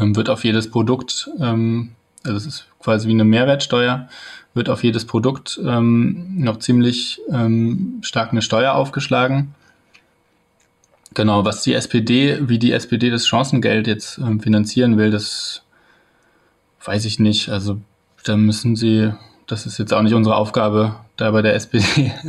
ähm, 0.00 0.14
wird 0.16 0.30
auf 0.30 0.44
jedes 0.44 0.70
Produkt 0.70 1.28
ähm, 1.40 1.90
also 2.24 2.36
es 2.36 2.46
ist 2.46 2.66
quasi 2.78 3.08
wie 3.08 3.12
eine 3.12 3.24
Mehrwertsteuer, 3.24 4.08
wird 4.54 4.68
auf 4.68 4.84
jedes 4.84 5.06
Produkt 5.06 5.60
ähm, 5.64 6.36
noch 6.38 6.58
ziemlich 6.58 7.20
ähm, 7.30 7.98
stark 8.02 8.32
eine 8.32 8.42
Steuer 8.42 8.74
aufgeschlagen. 8.74 9.54
Genau, 11.14 11.44
was 11.44 11.62
die 11.62 11.74
SPD, 11.74 12.48
wie 12.48 12.58
die 12.58 12.72
SPD 12.72 13.10
das 13.10 13.26
Chancengeld 13.26 13.86
jetzt 13.86 14.18
ähm, 14.18 14.40
finanzieren 14.40 14.96
will, 14.96 15.10
das 15.10 15.62
weiß 16.84 17.04
ich 17.04 17.18
nicht. 17.18 17.48
Also 17.50 17.80
da 18.24 18.36
müssen 18.36 18.76
sie, 18.76 19.12
das 19.46 19.66
ist 19.66 19.78
jetzt 19.78 19.92
auch 19.92 20.02
nicht 20.02 20.14
unsere 20.14 20.36
Aufgabe, 20.36 20.96
da 21.16 21.30
bei 21.30 21.42
der 21.42 21.54
SPD 21.54 22.12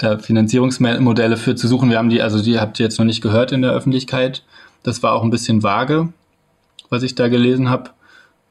da 0.00 0.18
Finanzierungsmodelle 0.18 1.36
für 1.36 1.54
zu 1.54 1.68
suchen. 1.68 1.90
Wir 1.90 1.98
haben 1.98 2.08
die, 2.08 2.22
also 2.22 2.42
die 2.42 2.58
habt 2.58 2.80
ihr 2.80 2.84
jetzt 2.84 2.98
noch 2.98 3.04
nicht 3.04 3.20
gehört 3.20 3.52
in 3.52 3.62
der 3.62 3.72
Öffentlichkeit. 3.72 4.42
Das 4.82 5.02
war 5.02 5.12
auch 5.12 5.22
ein 5.22 5.30
bisschen 5.30 5.62
vage, 5.62 6.08
was 6.88 7.02
ich 7.02 7.14
da 7.14 7.28
gelesen 7.28 7.68
habe. 7.68 7.90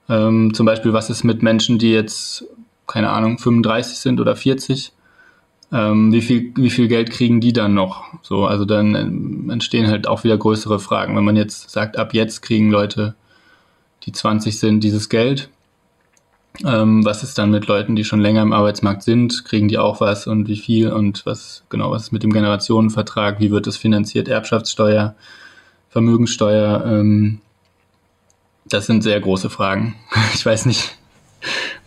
Ähm, 0.07 0.53
zum 0.53 0.65
Beispiel, 0.65 0.93
was 0.93 1.09
ist 1.09 1.23
mit 1.23 1.41
Menschen, 1.41 1.79
die 1.79 1.91
jetzt, 1.91 2.45
keine 2.87 3.09
Ahnung, 3.09 3.39
35 3.39 3.97
sind 3.97 4.21
oder 4.21 4.35
40? 4.35 4.91
Ähm, 5.71 6.11
wie, 6.11 6.21
viel, 6.21 6.51
wie 6.55 6.69
viel 6.69 6.87
Geld 6.87 7.09
kriegen 7.11 7.41
die 7.41 7.53
dann 7.53 7.73
noch? 7.73 8.05
So, 8.21 8.45
also 8.45 8.65
dann 8.65 8.95
ähm, 8.95 9.49
entstehen 9.49 9.87
halt 9.87 10.07
auch 10.07 10.23
wieder 10.23 10.37
größere 10.37 10.79
Fragen. 10.79 11.15
Wenn 11.15 11.25
man 11.25 11.35
jetzt 11.35 11.69
sagt, 11.71 11.97
ab 11.97 12.13
jetzt 12.13 12.41
kriegen 12.41 12.69
Leute, 12.69 13.15
die 14.03 14.11
20 14.11 14.59
sind, 14.59 14.83
dieses 14.83 15.09
Geld. 15.09 15.49
Ähm, 16.65 17.05
was 17.05 17.23
ist 17.23 17.37
dann 17.37 17.51
mit 17.51 17.67
Leuten, 17.67 17.95
die 17.95 18.03
schon 18.03 18.19
länger 18.19 18.41
im 18.41 18.53
Arbeitsmarkt 18.53 19.03
sind? 19.03 19.45
Kriegen 19.45 19.67
die 19.67 19.77
auch 19.77 20.01
was 20.01 20.27
und 20.27 20.47
wie 20.47 20.57
viel? 20.57 20.91
Und 20.91 21.25
was 21.25 21.63
genau, 21.69 21.91
was 21.91 22.03
ist 22.03 22.11
mit 22.11 22.23
dem 22.23 22.33
Generationenvertrag? 22.33 23.39
Wie 23.39 23.51
wird 23.51 23.67
das 23.67 23.77
finanziert? 23.77 24.27
Erbschaftssteuer, 24.27 25.15
Vermögenssteuer, 25.89 26.83
ähm, 26.85 27.41
das 28.65 28.85
sind 28.85 29.03
sehr 29.03 29.19
große 29.19 29.49
Fragen. 29.49 29.95
Ich 30.33 30.45
weiß 30.45 30.65
nicht. 30.65 30.95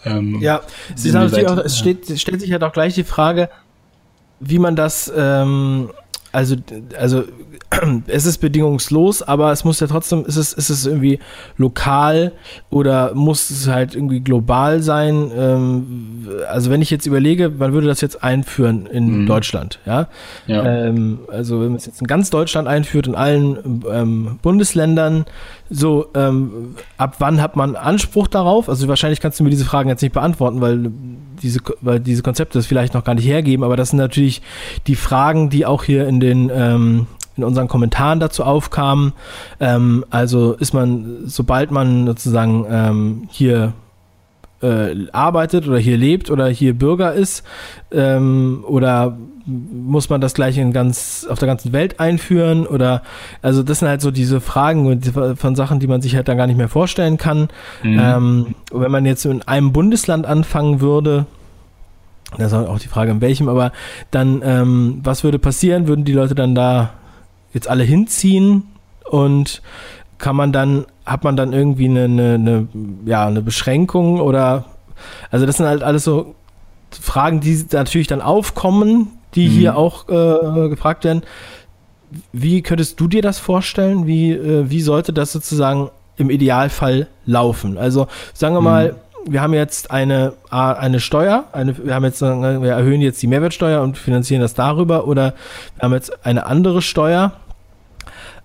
Ähm, 0.04 0.40
ja, 0.40 0.62
es, 0.94 1.14
auch, 1.14 1.58
es 1.58 1.78
steht, 1.78 2.18
stellt 2.18 2.40
sich 2.40 2.50
halt 2.52 2.64
auch 2.64 2.72
gleich 2.72 2.94
die 2.94 3.04
Frage, 3.04 3.50
wie 4.40 4.58
man 4.58 4.74
das 4.74 5.12
ähm, 5.14 5.90
also, 6.32 6.56
also 6.98 7.24
es 8.06 8.26
ist 8.26 8.38
bedingungslos, 8.38 9.22
aber 9.22 9.52
es 9.52 9.64
muss 9.64 9.80
ja 9.80 9.86
trotzdem, 9.86 10.24
ist 10.24 10.36
es, 10.36 10.52
ist 10.52 10.70
es 10.70 10.86
irgendwie 10.86 11.18
lokal 11.56 12.32
oder 12.70 13.14
muss 13.14 13.50
es 13.50 13.68
halt 13.68 13.94
irgendwie 13.94 14.20
global 14.20 14.82
sein? 14.82 15.30
Ähm, 15.36 16.28
also 16.48 16.70
wenn 16.70 16.82
ich 16.82 16.90
jetzt 16.90 17.06
überlege, 17.06 17.50
man 17.50 17.72
würde 17.72 17.86
das 17.86 18.00
jetzt 18.00 18.22
einführen 18.22 18.86
in 18.86 19.22
mhm. 19.22 19.26
Deutschland, 19.26 19.78
ja? 19.86 20.08
ja. 20.46 20.64
Ähm, 20.64 21.20
also 21.28 21.60
wenn 21.60 21.68
man 21.68 21.76
es 21.76 21.86
jetzt 21.86 22.00
in 22.00 22.06
ganz 22.06 22.30
Deutschland 22.30 22.66
einführt, 22.66 23.06
in 23.06 23.14
allen 23.14 23.82
ähm, 23.90 24.38
Bundesländern, 24.42 25.26
so, 25.72 26.06
ähm, 26.14 26.74
ab 26.98 27.16
wann 27.18 27.40
hat 27.40 27.56
man 27.56 27.76
Anspruch 27.76 28.28
darauf? 28.28 28.68
Also 28.68 28.88
wahrscheinlich 28.88 29.20
kannst 29.20 29.40
du 29.40 29.44
mir 29.44 29.50
diese 29.50 29.64
Fragen 29.64 29.88
jetzt 29.88 30.02
nicht 30.02 30.12
beantworten, 30.12 30.60
weil 30.60 30.92
diese, 31.42 31.60
weil 31.80 31.98
diese 31.98 32.22
Konzepte 32.22 32.58
das 32.58 32.66
vielleicht 32.66 32.94
noch 32.94 33.04
gar 33.04 33.14
nicht 33.14 33.26
hergeben, 33.26 33.64
aber 33.64 33.76
das 33.76 33.90
sind 33.90 33.98
natürlich 33.98 34.42
die 34.86 34.96
Fragen, 34.96 35.50
die 35.50 35.64
auch 35.64 35.84
hier 35.84 36.06
in 36.06 36.20
den 36.20 36.50
ähm, 36.54 37.06
in 37.36 37.44
unseren 37.44 37.68
Kommentaren 37.68 38.20
dazu 38.20 38.44
aufkamen. 38.44 39.14
Ähm, 39.58 40.04
also 40.10 40.52
ist 40.52 40.74
man, 40.74 41.22
sobald 41.24 41.70
man 41.70 42.06
sozusagen 42.06 42.66
ähm, 42.68 43.28
hier 43.30 43.72
äh, 44.62 45.08
arbeitet 45.12 45.66
oder 45.68 45.78
hier 45.78 45.96
lebt 45.96 46.30
oder 46.30 46.48
hier 46.48 46.74
Bürger 46.74 47.12
ist, 47.12 47.44
ähm, 47.90 48.64
oder 48.66 49.16
muss 49.44 50.08
man 50.08 50.20
das 50.20 50.34
gleich 50.34 50.56
in 50.56 50.72
ganz, 50.72 51.26
auf 51.28 51.38
der 51.38 51.48
ganzen 51.48 51.72
Welt 51.72 51.98
einführen? 52.00 52.66
Oder 52.66 53.02
also 53.42 53.62
das 53.62 53.80
sind 53.80 53.88
halt 53.88 54.00
so 54.00 54.10
diese 54.10 54.40
Fragen 54.40 55.02
von 55.36 55.56
Sachen, 55.56 55.80
die 55.80 55.86
man 55.86 56.00
sich 56.00 56.14
halt 56.14 56.28
dann 56.28 56.36
gar 56.36 56.46
nicht 56.46 56.56
mehr 56.56 56.68
vorstellen 56.68 57.16
kann. 57.16 57.48
Mhm. 57.82 58.00
Ähm, 58.00 58.54
wenn 58.72 58.90
man 58.90 59.04
jetzt 59.04 59.24
in 59.24 59.42
einem 59.42 59.72
Bundesland 59.72 60.26
anfangen 60.26 60.80
würde, 60.80 61.26
das 62.38 62.52
ist 62.52 62.54
auch 62.54 62.78
die 62.78 62.88
Frage, 62.88 63.10
in 63.10 63.20
welchem, 63.20 63.48
aber 63.48 63.72
dann, 64.10 64.42
ähm, 64.44 65.00
was 65.02 65.22
würde 65.24 65.38
passieren? 65.38 65.86
Würden 65.86 66.04
die 66.04 66.12
Leute 66.14 66.34
dann 66.34 66.54
da 66.54 66.94
jetzt 67.52 67.68
alle 67.68 67.84
hinziehen 67.84 68.62
und 69.10 69.60
kann 70.22 70.36
man 70.36 70.52
dann, 70.52 70.86
hat 71.04 71.24
man 71.24 71.36
dann 71.36 71.52
irgendwie 71.52 71.86
eine, 71.86 72.04
eine, 72.04 72.34
eine, 72.34 72.68
ja, 73.04 73.26
eine 73.26 73.42
Beschränkung 73.42 74.20
oder, 74.20 74.64
also 75.32 75.46
das 75.46 75.56
sind 75.56 75.66
halt 75.66 75.82
alles 75.82 76.04
so 76.04 76.36
Fragen, 76.92 77.40
die 77.40 77.66
natürlich 77.72 78.06
dann 78.06 78.22
aufkommen, 78.22 79.08
die 79.34 79.48
mhm. 79.48 79.52
hier 79.52 79.76
auch 79.76 80.08
äh, 80.08 80.68
gefragt 80.68 81.04
werden. 81.04 81.22
Wie 82.32 82.62
könntest 82.62 83.00
du 83.00 83.08
dir 83.08 83.20
das 83.20 83.40
vorstellen? 83.40 84.06
Wie, 84.06 84.30
äh, 84.30 84.70
wie 84.70 84.80
sollte 84.80 85.12
das 85.12 85.32
sozusagen 85.32 85.90
im 86.16 86.30
Idealfall 86.30 87.08
laufen? 87.26 87.76
Also 87.76 88.06
sagen 88.32 88.54
wir 88.54 88.60
mhm. 88.60 88.64
mal, 88.64 88.96
wir 89.26 89.40
haben 89.42 89.54
jetzt 89.54 89.90
eine, 89.90 90.34
eine 90.50 91.00
Steuer, 91.00 91.46
eine, 91.52 91.84
wir 91.84 91.94
haben 91.94 92.04
jetzt, 92.04 92.20
wir 92.20 92.70
erhöhen 92.70 93.00
jetzt 93.00 93.20
die 93.22 93.26
Mehrwertsteuer 93.26 93.80
und 93.82 93.98
finanzieren 93.98 94.40
das 94.40 94.54
darüber 94.54 95.06
oder 95.06 95.34
wir 95.76 95.82
haben 95.82 95.94
jetzt 95.94 96.24
eine 96.24 96.46
andere 96.46 96.80
Steuer. 96.80 97.32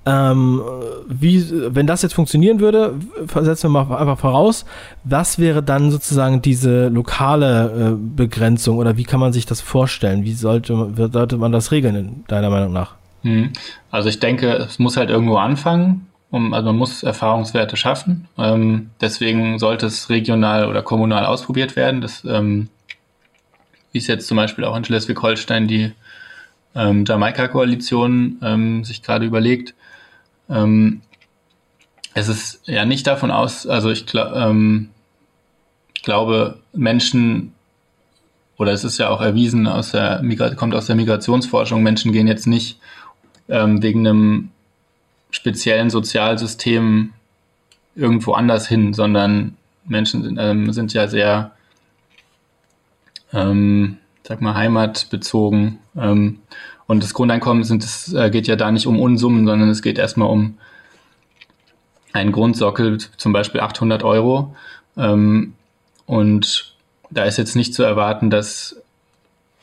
Ähm, 0.09 0.61
wie, 1.09 1.43
wenn 1.75 1.85
das 1.85 2.01
jetzt 2.01 2.13
funktionieren 2.13 2.61
würde, 2.61 2.95
setzen 3.41 3.73
wir 3.73 3.83
mal 3.83 3.97
einfach 3.97 4.17
voraus, 4.17 4.63
was 5.03 5.37
wäre 5.37 5.61
dann 5.61 5.91
sozusagen 5.91 6.41
diese 6.41 6.87
lokale 6.87 7.91
äh, 7.91 8.15
Begrenzung 8.15 8.77
oder 8.77 8.95
wie 8.95 9.03
kann 9.03 9.19
man 9.19 9.33
sich 9.33 9.45
das 9.45 9.59
vorstellen? 9.59 10.23
Wie 10.23 10.31
sollte, 10.31 10.93
sollte 11.11 11.37
man 11.37 11.51
das 11.51 11.73
regeln, 11.73 12.23
deiner 12.29 12.49
Meinung 12.49 12.71
nach? 12.71 12.93
Hm. 13.23 13.51
Also 13.91 14.07
ich 14.07 14.21
denke, 14.21 14.53
es 14.53 14.79
muss 14.79 14.95
halt 14.95 15.09
irgendwo 15.09 15.35
anfangen. 15.35 16.07
Um, 16.29 16.53
also 16.53 16.67
man 16.67 16.77
muss 16.77 17.03
Erfahrungswerte 17.03 17.75
schaffen. 17.75 18.27
Ähm, 18.37 18.91
deswegen 19.01 19.59
sollte 19.59 19.85
es 19.87 20.09
regional 20.09 20.69
oder 20.69 20.83
kommunal 20.83 21.25
ausprobiert 21.25 21.75
werden. 21.75 22.01
Das, 22.01 22.23
ähm, 22.25 22.69
wie 23.91 23.97
es 23.97 24.07
jetzt 24.07 24.27
zum 24.27 24.37
Beispiel 24.37 24.63
auch 24.63 24.75
in 24.75 24.85
Schleswig-Holstein 24.85 25.67
die 25.67 25.91
ähm, 26.75 27.03
Jamaika-Koalition 27.05 28.39
ähm, 28.41 28.83
sich 28.83 29.03
gerade 29.03 29.25
überlegt. 29.25 29.73
Ähm, 30.49 31.01
es 32.13 32.27
ist 32.29 32.61
ja 32.65 32.85
nicht 32.85 33.05
davon 33.05 33.31
aus, 33.31 33.67
also 33.67 33.91
ich 33.91 34.05
ähm, 34.15 34.89
glaube, 36.03 36.59
Menschen, 36.73 37.53
oder 38.57 38.71
es 38.71 38.83
ist 38.83 38.97
ja 38.97 39.09
auch 39.09 39.21
erwiesen, 39.21 39.67
aus 39.67 39.91
der 39.91 40.23
kommt 40.55 40.73
aus 40.73 40.87
der 40.87 40.95
Migrationsforschung, 40.95 41.83
Menschen 41.83 42.11
gehen 42.11 42.27
jetzt 42.27 42.47
nicht 42.47 42.79
ähm, 43.49 43.83
wegen 43.83 44.07
einem 44.07 44.49
speziellen 45.29 45.89
Sozialsystem 45.89 47.13
irgendwo 47.95 48.33
anders 48.33 48.67
hin, 48.67 48.93
sondern 48.93 49.57
Menschen 49.85 50.23
sind, 50.23 50.37
ähm, 50.39 50.71
sind 50.71 50.93
ja 50.93 51.07
sehr, 51.07 51.51
ähm, 53.33 53.97
sag 54.23 54.41
mal, 54.41 54.55
heimatbezogen. 54.55 55.79
Ähm, 55.95 56.39
und 56.87 57.03
das 57.03 57.13
Grundeinkommen 57.13 57.63
sind, 57.63 57.83
es 57.83 58.13
äh, 58.13 58.29
geht 58.29 58.47
ja 58.47 58.55
da 58.55 58.71
nicht 58.71 58.87
um 58.87 58.99
Unsummen, 58.99 59.45
sondern 59.45 59.69
es 59.69 59.81
geht 59.81 59.97
erstmal 59.97 60.29
um 60.29 60.57
einen 62.13 62.31
Grundsockel, 62.31 62.97
zum 63.17 63.33
Beispiel 63.33 63.61
800 63.61 64.03
Euro. 64.03 64.55
Ähm, 64.95 65.53
und 66.05 66.73
da 67.09 67.23
ist 67.23 67.37
jetzt 67.37 67.55
nicht 67.55 67.73
zu 67.73 67.83
erwarten, 67.83 68.29
dass 68.29 68.81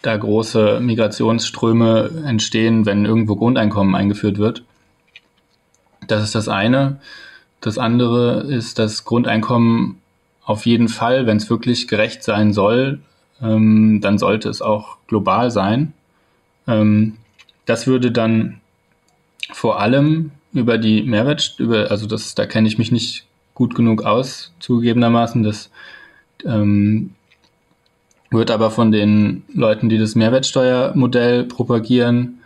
da 0.02 0.16
große 0.16 0.80
Migrationsströme 0.80 2.24
entstehen, 2.26 2.84
wenn 2.84 3.06
irgendwo 3.06 3.36
Grundeinkommen 3.36 3.94
eingeführt 3.94 4.38
wird. 4.38 4.62
Das 6.06 6.22
ist 6.22 6.34
das 6.34 6.48
eine. 6.48 7.00
Das 7.62 7.78
andere 7.78 8.42
ist 8.42 8.78
das 8.78 9.04
Grundeinkommen 9.04 10.02
auf 10.44 10.66
jeden 10.66 10.88
Fall, 10.88 11.26
wenn 11.26 11.38
es 11.38 11.48
wirklich 11.48 11.88
gerecht 11.88 12.22
sein 12.22 12.52
soll, 12.52 13.00
ähm, 13.40 14.00
dann 14.02 14.18
sollte 14.18 14.50
es 14.50 14.60
auch 14.60 14.98
global 15.06 15.50
sein. 15.50 15.94
Ähm, 16.66 17.16
das 17.66 17.86
würde 17.86 18.10
dann 18.10 18.60
vor 19.52 19.80
allem 19.80 20.30
über 20.52 20.78
die 20.78 21.02
Mehrwert, 21.02 21.56
über, 21.58 21.90
also 21.90 22.06
das, 22.06 22.34
da 22.34 22.46
kenne 22.46 22.68
ich 22.68 22.78
mich 22.78 22.92
nicht 22.92 23.26
gut 23.54 23.74
genug 23.74 24.04
aus, 24.04 24.52
zugegebenermaßen. 24.60 25.42
Das 25.42 25.70
ähm, 26.44 27.10
wird 28.30 28.50
aber 28.50 28.70
von 28.70 28.92
den 28.92 29.42
Leuten, 29.52 29.88
die 29.88 29.98
das 29.98 30.14
Mehrwertsteuermodell 30.14 31.44
propagieren, 31.44 32.40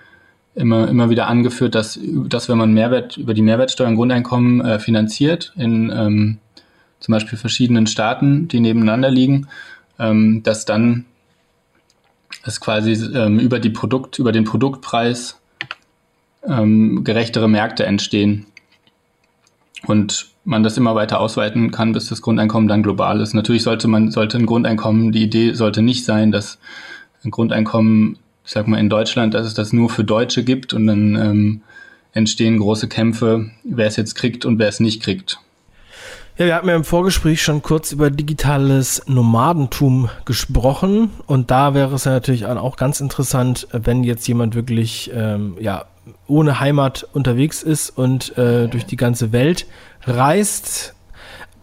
immer, 0.54 0.88
immer 0.88 1.11
wieder 1.11 1.28
angeführt, 1.28 1.74
dass, 1.74 1.98
dass 2.02 2.48
wenn 2.48 2.59
man 2.59 2.72
Mehrwert 2.72 3.16
über 3.16 3.35
die 3.35 3.42
Mehrwertsteuer 3.42 3.88
ein 3.88 3.96
Grundeinkommen 3.96 4.61
äh, 4.61 4.78
finanziert, 4.78 5.52
in 5.57 5.90
ähm, 5.94 6.38
zum 7.00 7.12
Beispiel 7.12 7.38
verschiedenen 7.38 7.87
Staaten, 7.87 8.48
die 8.48 8.61
nebeneinander 8.61 9.11
liegen, 9.11 9.48
ähm, 9.98 10.42
dass 10.42 10.64
dann 10.64 11.04
es 12.44 12.61
quasi 12.61 12.92
ähm, 13.14 13.38
über 13.38 13.59
die 13.59 13.70
Produkt, 13.70 14.18
über 14.18 14.33
den 14.33 14.44
Produktpreis 14.44 15.40
ähm, 16.46 17.05
gerechtere 17.05 17.48
Märkte 17.48 17.85
entstehen. 17.85 18.46
Und 19.87 20.29
man 20.44 20.62
das 20.62 20.77
immer 20.77 20.94
weiter 20.94 21.20
ausweiten 21.20 21.70
kann, 21.70 21.92
bis 21.92 22.09
das 22.09 22.22
Grundeinkommen 22.22 22.68
dann 22.68 22.83
global 22.83 23.20
ist. 23.20 23.35
Natürlich 23.35 23.62
sollte 23.62 23.87
man, 23.87 24.11
sollte 24.11 24.38
ein 24.38 24.46
Grundeinkommen, 24.46 25.12
die 25.12 25.22
Idee 25.22 25.53
sollte 25.53 25.83
nicht 25.83 26.05
sein, 26.05 26.33
dass 26.33 26.59
ein 27.22 27.31
Grundeinkommen, 27.31 28.18
ich 28.44 28.53
sag 28.53 28.66
mal 28.66 28.79
in 28.79 28.88
Deutschland, 28.88 29.35
dass 29.35 29.46
es 29.46 29.55
das 29.55 29.72
nur 29.72 29.90
für 29.90 30.05
Deutsche 30.05 30.42
gibt 30.44 30.72
und 30.72 30.87
dann 30.87 31.16
ähm, 31.16 31.61
entstehen 32.12 32.59
große 32.59 32.88
Kämpfe, 32.88 33.51
wer 33.62 33.87
es 33.87 33.96
jetzt 33.96 34.14
kriegt 34.14 34.46
und 34.46 34.59
wer 34.59 34.68
es 34.68 34.81
nicht 34.81 35.03
kriegt. 35.03 35.38
Ja, 36.38 36.46
wir 36.46 36.55
hatten 36.55 36.68
ja 36.68 36.77
im 36.77 36.85
Vorgespräch 36.85 37.42
schon 37.42 37.62
kurz 37.62 37.90
über 37.90 38.12
digitales 38.12 39.03
Nomadentum 39.09 40.09
gesprochen 40.24 41.11
und 41.27 41.51
da 41.51 41.74
wäre 41.74 41.96
es 41.96 42.05
ja 42.05 42.12
natürlich 42.12 42.46
auch 42.46 42.77
ganz 42.77 43.01
interessant, 43.01 43.66
wenn 43.72 44.05
jetzt 44.05 44.29
jemand 44.29 44.55
wirklich 44.55 45.11
ähm, 45.12 45.57
ja, 45.59 45.87
ohne 46.29 46.61
Heimat 46.61 47.09
unterwegs 47.12 47.64
ist 47.64 47.90
und 47.90 48.38
äh, 48.38 48.68
durch 48.68 48.87
die 48.87 48.94
ganze 48.94 49.33
Welt 49.33 49.66
reist, 50.05 50.94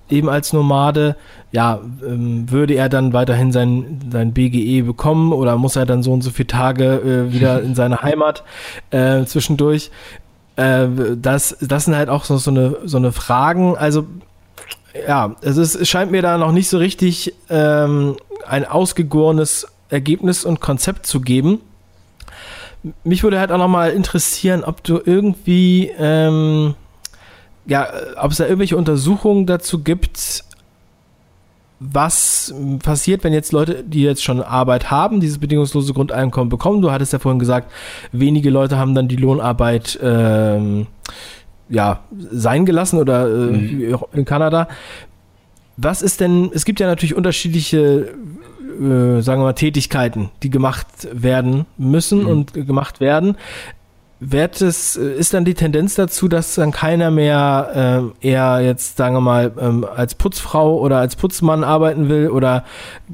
eben 0.10 0.28
als 0.28 0.52
Nomade, 0.52 1.16
ja, 1.54 1.80
ähm, 2.06 2.52
würde 2.52 2.74
er 2.74 2.90
dann 2.90 3.14
weiterhin 3.14 3.54
sein, 3.54 4.02
sein 4.12 4.34
BGE 4.34 4.82
bekommen 4.82 5.32
oder 5.32 5.58
muss 5.58 5.78
er 5.78 5.86
dann 5.86 6.04
so 6.04 6.12
und 6.12 6.22
so 6.22 6.32
viele 6.32 6.48
Tage 6.48 6.96
äh, 7.30 7.34
wieder 7.34 7.62
in 7.64 7.76
seine 7.76 8.02
Heimat 8.02 8.44
äh, 8.90 9.24
zwischendurch? 9.24 9.90
Äh, 10.58 10.88
das, 11.16 11.56
das 11.62 11.86
sind 11.86 11.96
halt 11.96 12.10
auch 12.10 12.26
so, 12.26 12.36
so, 12.36 12.52
eine, 12.52 12.76
so 12.84 12.98
eine 12.98 13.14
Fragen. 13.14 13.78
Also 13.78 14.06
ja, 15.08 15.36
es, 15.42 15.58
ist, 15.58 15.76
es 15.76 15.90
scheint 15.90 16.12
mir 16.12 16.22
da 16.22 16.38
noch 16.38 16.52
nicht 16.52 16.70
so 16.70 16.78
richtig 16.78 17.34
ähm, 17.50 18.16
ein 18.48 18.66
ausgegorenes 18.66 19.68
Ergebnis 19.90 20.46
und 20.46 20.62
Konzept 20.62 21.06
zu 21.06 21.22
geben. 21.22 21.62
Mich 23.04 23.24
würde 23.24 23.40
halt 23.40 23.52
auch 23.52 23.58
noch 23.58 23.68
mal 23.68 23.92
interessieren, 23.92 24.64
ob 24.64 24.84
du 24.84 25.02
irgendwie, 25.04 25.92
ähm, 25.98 26.76
ja, 27.66 27.88
ob 28.22 28.32
es 28.32 28.38
da 28.38 28.46
irgendwelche 28.46 28.78
Untersuchungen 28.78 29.48
dazu 29.48 29.84
gibt, 29.84 30.44
was 31.80 32.54
passiert, 32.84 33.24
wenn 33.24 33.34
jetzt 33.34 33.52
Leute, 33.52 33.84
die 33.84 34.04
jetzt 34.04 34.24
schon 34.24 34.42
Arbeit 34.42 34.92
haben, 34.92 35.20
dieses 35.20 35.40
bedingungslose 35.40 35.94
Grundeinkommen 35.94 36.50
bekommen. 36.50 36.82
Du 36.82 36.92
hattest 36.92 37.12
ja 37.12 37.20
vorhin 37.20 37.40
gesagt, 37.40 37.72
wenige 38.12 38.50
Leute 38.50 38.78
haben 38.78 38.96
dann 38.96 39.08
die 39.08 39.18
Lohnarbeit 39.18 40.00
ähm, 40.02 40.88
ja, 41.70 42.02
sein 42.32 42.66
gelassen 42.66 43.00
oder 43.00 43.28
äh, 43.28 43.52
mhm. 43.52 43.98
in 44.14 44.26
Kanada. 44.26 44.68
Was 45.78 46.02
ist 46.02 46.22
denn, 46.22 46.52
es 46.54 46.66
gibt 46.66 46.80
ja 46.80 46.88
natürlich 46.88 47.16
unterschiedliche, 47.16 48.14
äh, 48.80 49.22
sagen 49.22 49.42
wir 49.42 49.46
mal, 49.46 49.54
Tätigkeiten, 49.54 50.30
die 50.44 50.50
gemacht 50.50 50.88
werden 51.12 51.66
müssen 51.78 52.22
mhm. 52.22 52.28
und 52.28 52.54
gemacht 52.54 53.00
werden. 53.00 53.38
wird 54.22 54.62
es, 54.62 54.96
ist 54.96 55.34
dann 55.34 55.44
die 55.44 55.56
Tendenz 55.56 55.96
dazu, 55.96 56.30
dass 56.30 56.56
dann 56.56 56.72
keiner 56.72 57.12
mehr 57.12 58.14
äh, 58.22 58.28
eher 58.28 58.62
jetzt, 58.62 58.96
sagen 58.96 59.16
wir 59.16 59.22
mal, 59.22 59.52
ähm, 59.60 59.86
als 59.94 60.16
Putzfrau 60.16 60.80
oder 60.80 61.00
als 61.00 61.18
Putzmann 61.18 61.66
arbeiten 61.66 62.08
will 62.08 62.30
oder 62.30 62.64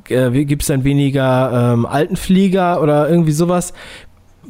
äh, 0.09 0.29
gibt 0.45 0.61
es 0.61 0.67
dann 0.67 0.83
weniger 0.83 1.73
ähm, 1.73 1.85
Altenflieger 1.87 2.81
oder 2.81 3.09
irgendwie 3.09 3.31
sowas? 3.31 3.73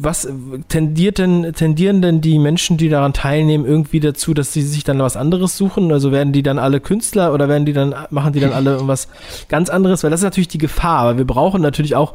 Was 0.03 0.27
tendiert 0.67 1.19
denn, 1.19 1.53
tendieren 1.53 2.01
denn 2.01 2.21
die 2.21 2.39
Menschen, 2.39 2.77
die 2.77 2.89
daran 2.89 3.13
teilnehmen, 3.13 3.65
irgendwie 3.65 3.99
dazu, 3.99 4.33
dass 4.33 4.51
sie 4.51 4.63
sich 4.63 4.83
dann 4.83 4.99
was 4.99 5.15
anderes 5.15 5.57
suchen? 5.57 5.91
Also 5.91 6.11
werden 6.11 6.33
die 6.33 6.43
dann 6.43 6.57
alle 6.57 6.79
Künstler 6.79 7.33
oder 7.33 7.47
werden 7.47 7.65
die 7.65 7.73
dann, 7.73 7.93
machen 8.09 8.33
die 8.33 8.39
dann 8.39 8.53
alle 8.53 8.71
irgendwas 8.75 9.07
ganz 9.47 9.69
anderes? 9.69 10.03
Weil 10.03 10.09
das 10.09 10.21
ist 10.21 10.25
natürlich 10.25 10.47
die 10.47 10.57
Gefahr, 10.57 11.05
weil 11.05 11.17
wir 11.17 11.25
brauchen 11.25 11.61
natürlich 11.61 11.95
auch 11.95 12.13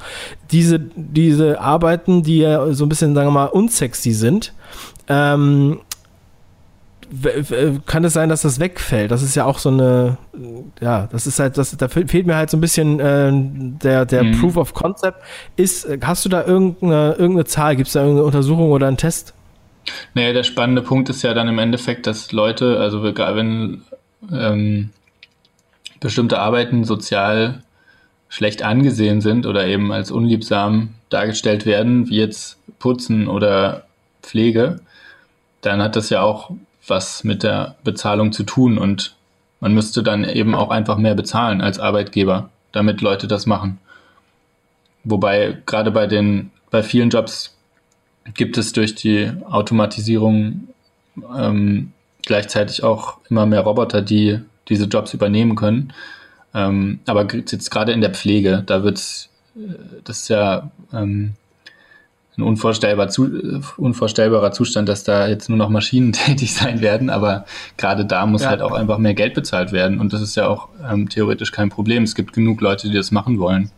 diese, 0.51 0.81
diese 0.81 1.61
Arbeiten, 1.61 2.23
die 2.23 2.39
ja 2.39 2.73
so 2.73 2.85
ein 2.85 2.89
bisschen, 2.89 3.15
sagen 3.15 3.29
wir 3.29 3.33
mal, 3.33 3.47
unsexy 3.47 4.13
sind. 4.13 4.53
Ähm, 5.09 5.79
kann 7.87 8.05
es 8.05 8.13
sein, 8.13 8.29
dass 8.29 8.43
das 8.43 8.61
wegfällt? 8.61 9.11
Das 9.11 9.23
ist 9.23 9.35
ja 9.35 9.45
auch 9.45 9.59
so 9.59 9.69
eine, 9.69 10.19
ja, 10.81 11.09
das 11.11 11.27
ist 11.27 11.39
halt, 11.39 11.57
das, 11.59 11.77
da 11.77 11.89
fehlt 11.89 12.27
mir 12.27 12.37
halt 12.37 12.51
so 12.51 12.57
ein 12.57 12.61
bisschen 12.61 13.01
äh, 13.01 13.31
der, 13.33 14.05
der 14.07 14.25
mhm. 14.25 14.41
Proof 14.41 14.57
of 14.57 14.75
Concept. 14.75 15.19
Ist, 15.57 15.89
hast 16.03 16.25
du 16.25 16.29
da 16.29 16.45
irgendeine, 16.45 17.13
irgendeine 17.13 17.45
Zahl? 17.45 17.77
Gibt 17.77 17.89
es 17.89 17.93
da 17.95 18.01
irgendeine 18.01 18.27
Untersuchung 18.27 18.71
oder 18.71 18.89
einen 18.89 18.97
Test? 18.97 19.35
Naja, 20.15 20.33
der 20.33 20.43
spannende 20.43 20.83
Punkt 20.83 21.09
ist 21.09 21.23
ja 21.23 21.35
dann 21.35 21.49
im 21.49 21.59
Endeffekt, 21.59 22.07
dass 22.07 22.33
Leute, 22.33 22.79
also 22.79 23.03
wenn 23.03 23.83
ähm, 24.33 24.91
bestimmte 26.01 26.39
Arbeiten 26.39 26.85
sozial 26.85 27.63
schlecht 28.29 28.63
angesehen 28.63 29.21
sind 29.21 29.47
oder 29.47 29.67
eben 29.67 29.93
als 29.93 30.11
unliebsam 30.11 30.95
dargestellt 31.09 31.67
werden, 31.67 32.09
wie 32.09 32.17
jetzt 32.17 32.59
Putzen 32.79 33.29
oder 33.29 33.87
Pflege, 34.23 34.81
dann 35.61 35.81
hat 35.81 35.97
das 35.97 36.11
ja 36.11 36.23
auch 36.23 36.51
was 36.87 37.25
mit 37.25 37.43
der 37.43 37.77
Bezahlung 37.85 38.33
zu 38.33 38.45
tun 38.45 38.79
und 38.79 39.15
man 39.61 39.75
müsste 39.75 40.03
dann 40.03 40.25
eben 40.25 40.55
auch 40.55 40.71
einfach 40.71 40.99
mehr 40.99 41.15
bezahlen 41.15 41.61
als 41.61 41.79
Arbeitgeber, 41.79 42.51
damit 42.73 43.01
Leute 43.01 43.27
das 43.27 43.47
machen. 43.47 43.79
Wobei 45.05 45.57
gerade 45.67 45.91
bei 45.91 46.07
den, 46.07 46.51
bei 46.71 46.83
vielen 46.83 47.11
Jobs 47.11 47.57
gibt 48.35 48.59
es 48.59 48.73
durch 48.73 48.95
die 48.95 49.31
Automatisierung 49.49 50.69
ähm, 51.37 51.93
gleichzeitig 52.23 52.83
auch 52.83 53.19
immer 53.31 53.47
mehr 53.47 53.61
Roboter, 53.61 54.03
die 54.03 54.41
diese 54.69 54.87
Jobs 54.87 55.15
übernehmen 55.15 55.55
können. 55.55 55.93
Ähm, 56.55 57.01
aber 57.07 57.27
jetzt 57.33 57.71
gerade 57.71 57.93
in 57.93 58.01
der 58.01 58.15
Pflege, 58.15 58.63
da 58.67 58.83
wird 58.83 58.99
äh, 59.57 59.75
das 60.05 60.21
ist 60.21 60.29
ja 60.29 60.71
ähm, 60.93 61.35
ein 62.39 62.43
unvorstellbar 62.43 63.09
zu, 63.09 63.63
unvorstellbarer 63.77 64.53
Zustand, 64.53 64.89
dass 64.89 65.05
da 65.05 65.27
jetzt 65.27 65.49
nur 65.49 65.57
noch 65.59 65.71
Maschinen 65.71 66.13
tätig 66.15 66.55
sein 66.55 66.81
werden, 66.81 67.11
aber 67.11 67.47
gerade 67.77 68.05
da 68.05 68.27
muss 68.27 68.43
ja. 68.43 68.51
halt 68.51 68.63
auch 68.63 68.73
einfach 68.73 68.99
mehr 68.99 69.15
Geld 69.15 69.35
bezahlt 69.35 69.73
werden 69.73 70.01
und 70.01 70.13
das 70.13 70.21
ist 70.21 70.37
ja 70.37 70.49
auch 70.49 70.69
ähm, 70.91 71.09
theoretisch 71.09 71.53
kein 71.53 71.71
Problem. 71.71 72.03
Es 72.03 72.15
gibt 72.15 72.33
genug 72.33 72.61
Leute, 72.61 72.89
die 72.89 72.95
das 72.95 73.11
machen 73.11 73.39
wollen. 73.39 73.71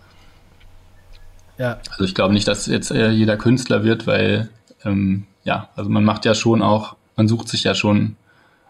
Ja. 1.59 1.79
Also 1.91 2.05
ich 2.05 2.15
glaube 2.15 2.33
nicht, 2.35 2.47
dass 2.47 2.67
jetzt 2.67 2.91
äh, 2.91 3.11
jeder 3.11 3.37
Künstler 3.37 3.85
wird, 3.85 4.07
weil 4.07 4.49
ähm, 4.85 5.25
ja, 5.45 5.69
also 5.77 5.91
man 5.91 6.05
macht 6.05 6.25
ja 6.25 6.35
schon 6.35 6.63
auch, 6.63 6.97
man 7.17 7.29
sucht 7.29 7.49
sich 7.49 7.65
ja 7.65 7.75
schon 7.75 8.17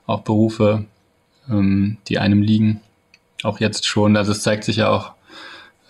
auch 0.06 0.20
Berufe, 0.20 0.84
ähm, 1.50 1.98
die 2.08 2.18
einem 2.18 2.42
liegen. 2.42 2.80
Auch 3.42 3.60
jetzt 3.60 3.86
schon. 3.86 4.16
Also 4.16 4.32
es 4.32 4.42
zeigt 4.42 4.64
sich 4.64 4.76
ja 4.76 4.88
auch 4.88 5.12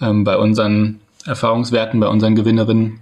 ähm, 0.01 0.25
bei 0.25 0.37
unseren 0.37 1.01
Erfahrungswerten, 1.25 2.01
bei 2.01 2.09
unseren 2.09 2.35
Gewinnerinnen, 2.35 3.01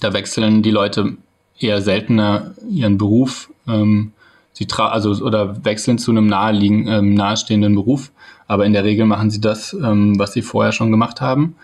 da 0.00 0.12
wechseln 0.12 0.62
die 0.62 0.70
Leute 0.70 1.16
eher 1.58 1.82
seltener 1.82 2.54
ihren 2.68 2.98
Beruf, 2.98 3.50
ähm, 3.66 4.12
sie 4.52 4.66
tra 4.66 4.88
also 4.88 5.10
oder 5.24 5.64
wechseln 5.64 5.98
zu 5.98 6.10
einem 6.10 6.26
naheliegen, 6.26 6.86
ähm, 6.88 7.14
nahestehenden 7.14 7.74
Beruf, 7.74 8.10
aber 8.46 8.64
in 8.64 8.72
der 8.72 8.84
Regel 8.84 9.06
machen 9.06 9.30
sie 9.30 9.40
das, 9.40 9.72
ähm, 9.72 10.18
was 10.18 10.32
sie 10.32 10.42
vorher 10.42 10.72
schon 10.72 10.90
gemacht 10.90 11.20
haben. 11.20 11.56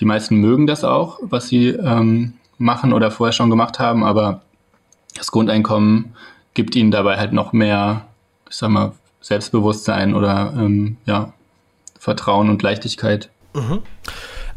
Die 0.00 0.04
meisten 0.04 0.36
mögen 0.36 0.66
das 0.66 0.84
auch, 0.84 1.18
was 1.22 1.48
sie 1.48 1.68
ähm, 1.68 2.34
machen 2.58 2.92
oder 2.92 3.10
vorher 3.10 3.32
schon 3.32 3.50
gemacht 3.50 3.78
haben, 3.78 4.04
aber 4.04 4.42
das 5.16 5.30
Grundeinkommen 5.30 6.14
gibt 6.54 6.76
ihnen 6.76 6.90
dabei 6.90 7.16
halt 7.18 7.32
noch 7.32 7.52
mehr, 7.52 8.06
ich 8.48 8.56
sag 8.56 8.70
mal, 8.70 8.92
Selbstbewusstsein 9.20 10.14
oder 10.14 10.52
ähm, 10.56 10.96
ja, 11.06 11.32
Vertrauen 11.98 12.50
und 12.50 12.62
Leichtigkeit. 12.62 13.30
Mhm. 13.54 13.82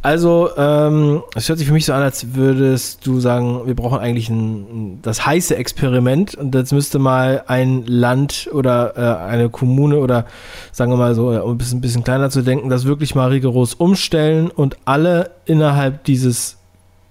Also, 0.06 0.52
ähm, 0.56 1.24
es 1.34 1.50
hört 1.50 1.58
sich 1.58 1.68
für 1.68 1.74
mich 1.74 1.86
so 1.86 1.94
an, 1.94 2.04
als 2.04 2.36
würdest 2.36 3.08
du 3.08 3.20
sagen, 3.20 3.66
wir 3.66 3.76
brauchen 3.76 3.98
eigentlich 3.98 4.30
ein, 4.30 5.00
das 5.02 5.26
heiße 5.26 5.56
Experiment 5.56 6.36
und 6.36 6.54
jetzt 6.54 6.74
müsste 6.74 7.00
mal 7.00 7.44
ein 7.48 7.84
Land 7.88 8.48
oder 8.54 8.94
äh, 8.96 9.26
eine 9.26 9.50
Kommune 9.50 9.98
oder 9.98 10.28
sagen 10.72 10.92
wir 10.92 10.98
mal 10.98 11.16
so, 11.16 11.30
um 11.30 11.54
ein 11.54 11.58
bisschen, 11.58 11.80
ein 11.80 11.82
bisschen 11.82 12.04
kleiner 12.04 12.30
zu 12.30 12.44
denken, 12.44 12.70
das 12.70 12.86
wirklich 12.86 13.16
mal 13.16 13.30
rigoros 13.30 13.74
umstellen 13.74 14.52
und 14.52 14.78
alle 14.86 15.32
innerhalb 15.46 16.04
dieses, 16.04 16.58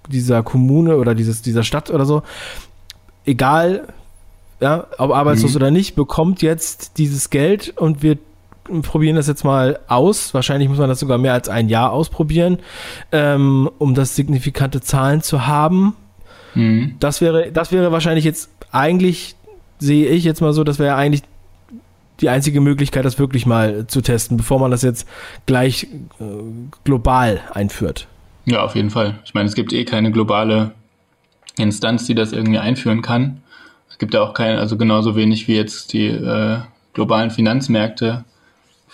dieser 0.08 0.44
Kommune 0.44 0.96
oder 0.96 1.16
dieses, 1.16 1.42
dieser 1.42 1.64
Stadt 1.64 1.90
oder 1.90 2.04
so, 2.04 2.22
egal, 3.24 3.88
ja, 4.60 4.86
ob 4.98 5.10
arbeitslos 5.10 5.50
mhm. 5.50 5.56
oder 5.56 5.70
nicht, 5.72 5.96
bekommt 5.96 6.42
jetzt 6.42 6.96
dieses 6.98 7.30
Geld 7.30 7.76
und 7.76 8.04
wird 8.04 8.20
probieren 8.82 9.16
das 9.16 9.26
jetzt 9.26 9.44
mal 9.44 9.78
aus. 9.88 10.34
Wahrscheinlich 10.34 10.68
muss 10.68 10.78
man 10.78 10.88
das 10.88 11.00
sogar 11.00 11.18
mehr 11.18 11.32
als 11.32 11.48
ein 11.48 11.68
Jahr 11.68 11.92
ausprobieren, 11.92 12.58
ähm, 13.12 13.70
um 13.78 13.94
das 13.94 14.16
signifikante 14.16 14.80
Zahlen 14.80 15.22
zu 15.22 15.46
haben. 15.46 15.94
Mhm. 16.54 16.96
Das 17.00 17.20
wäre, 17.20 17.52
das 17.52 17.72
wäre 17.72 17.92
wahrscheinlich 17.92 18.24
jetzt 18.24 18.50
eigentlich, 18.72 19.36
sehe 19.78 20.08
ich 20.08 20.24
jetzt 20.24 20.40
mal 20.40 20.52
so, 20.52 20.64
das 20.64 20.78
wäre 20.78 20.94
eigentlich 20.94 21.22
die 22.20 22.28
einzige 22.28 22.60
Möglichkeit, 22.60 23.04
das 23.04 23.18
wirklich 23.18 23.44
mal 23.44 23.86
zu 23.86 24.00
testen, 24.00 24.36
bevor 24.36 24.60
man 24.60 24.70
das 24.70 24.82
jetzt 24.82 25.08
gleich 25.46 25.88
äh, 26.20 26.24
global 26.84 27.40
einführt. 27.52 28.06
Ja, 28.44 28.62
auf 28.62 28.76
jeden 28.76 28.90
Fall. 28.90 29.18
Ich 29.24 29.34
meine, 29.34 29.48
es 29.48 29.54
gibt 29.54 29.72
eh 29.72 29.84
keine 29.84 30.12
globale 30.12 30.72
Instanz, 31.56 32.06
die 32.06 32.14
das 32.14 32.32
irgendwie 32.32 32.58
einführen 32.58 33.02
kann. 33.02 33.42
Es 33.88 33.98
gibt 33.98 34.14
ja 34.14 34.22
auch 34.22 34.34
keine, 34.34 34.58
also 34.58 34.76
genauso 34.76 35.16
wenig 35.16 35.48
wie 35.48 35.56
jetzt 35.56 35.92
die 35.92 36.06
äh, 36.06 36.58
globalen 36.92 37.30
Finanzmärkte 37.30 38.24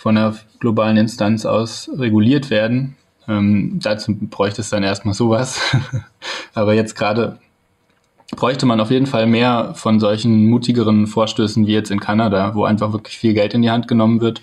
von 0.01 0.17
einer 0.17 0.35
globalen 0.59 0.97
Instanz 0.97 1.45
aus 1.45 1.87
reguliert 1.95 2.49
werden. 2.49 2.95
Ähm, 3.27 3.79
dazu 3.83 4.15
bräuchte 4.15 4.61
es 4.61 4.71
dann 4.71 4.81
erstmal 4.81 5.13
sowas. 5.13 5.61
Aber 6.55 6.73
jetzt 6.73 6.95
gerade 6.95 7.37
bräuchte 8.35 8.65
man 8.65 8.79
auf 8.79 8.89
jeden 8.89 9.05
Fall 9.05 9.27
mehr 9.27 9.73
von 9.75 9.99
solchen 9.99 10.47
mutigeren 10.47 11.05
Vorstößen 11.05 11.67
wie 11.67 11.73
jetzt 11.73 11.91
in 11.91 11.99
Kanada, 11.99 12.55
wo 12.55 12.63
einfach 12.63 12.93
wirklich 12.93 13.15
viel 13.15 13.35
Geld 13.35 13.53
in 13.53 13.61
die 13.61 13.69
Hand 13.69 13.87
genommen 13.87 14.21
wird 14.21 14.41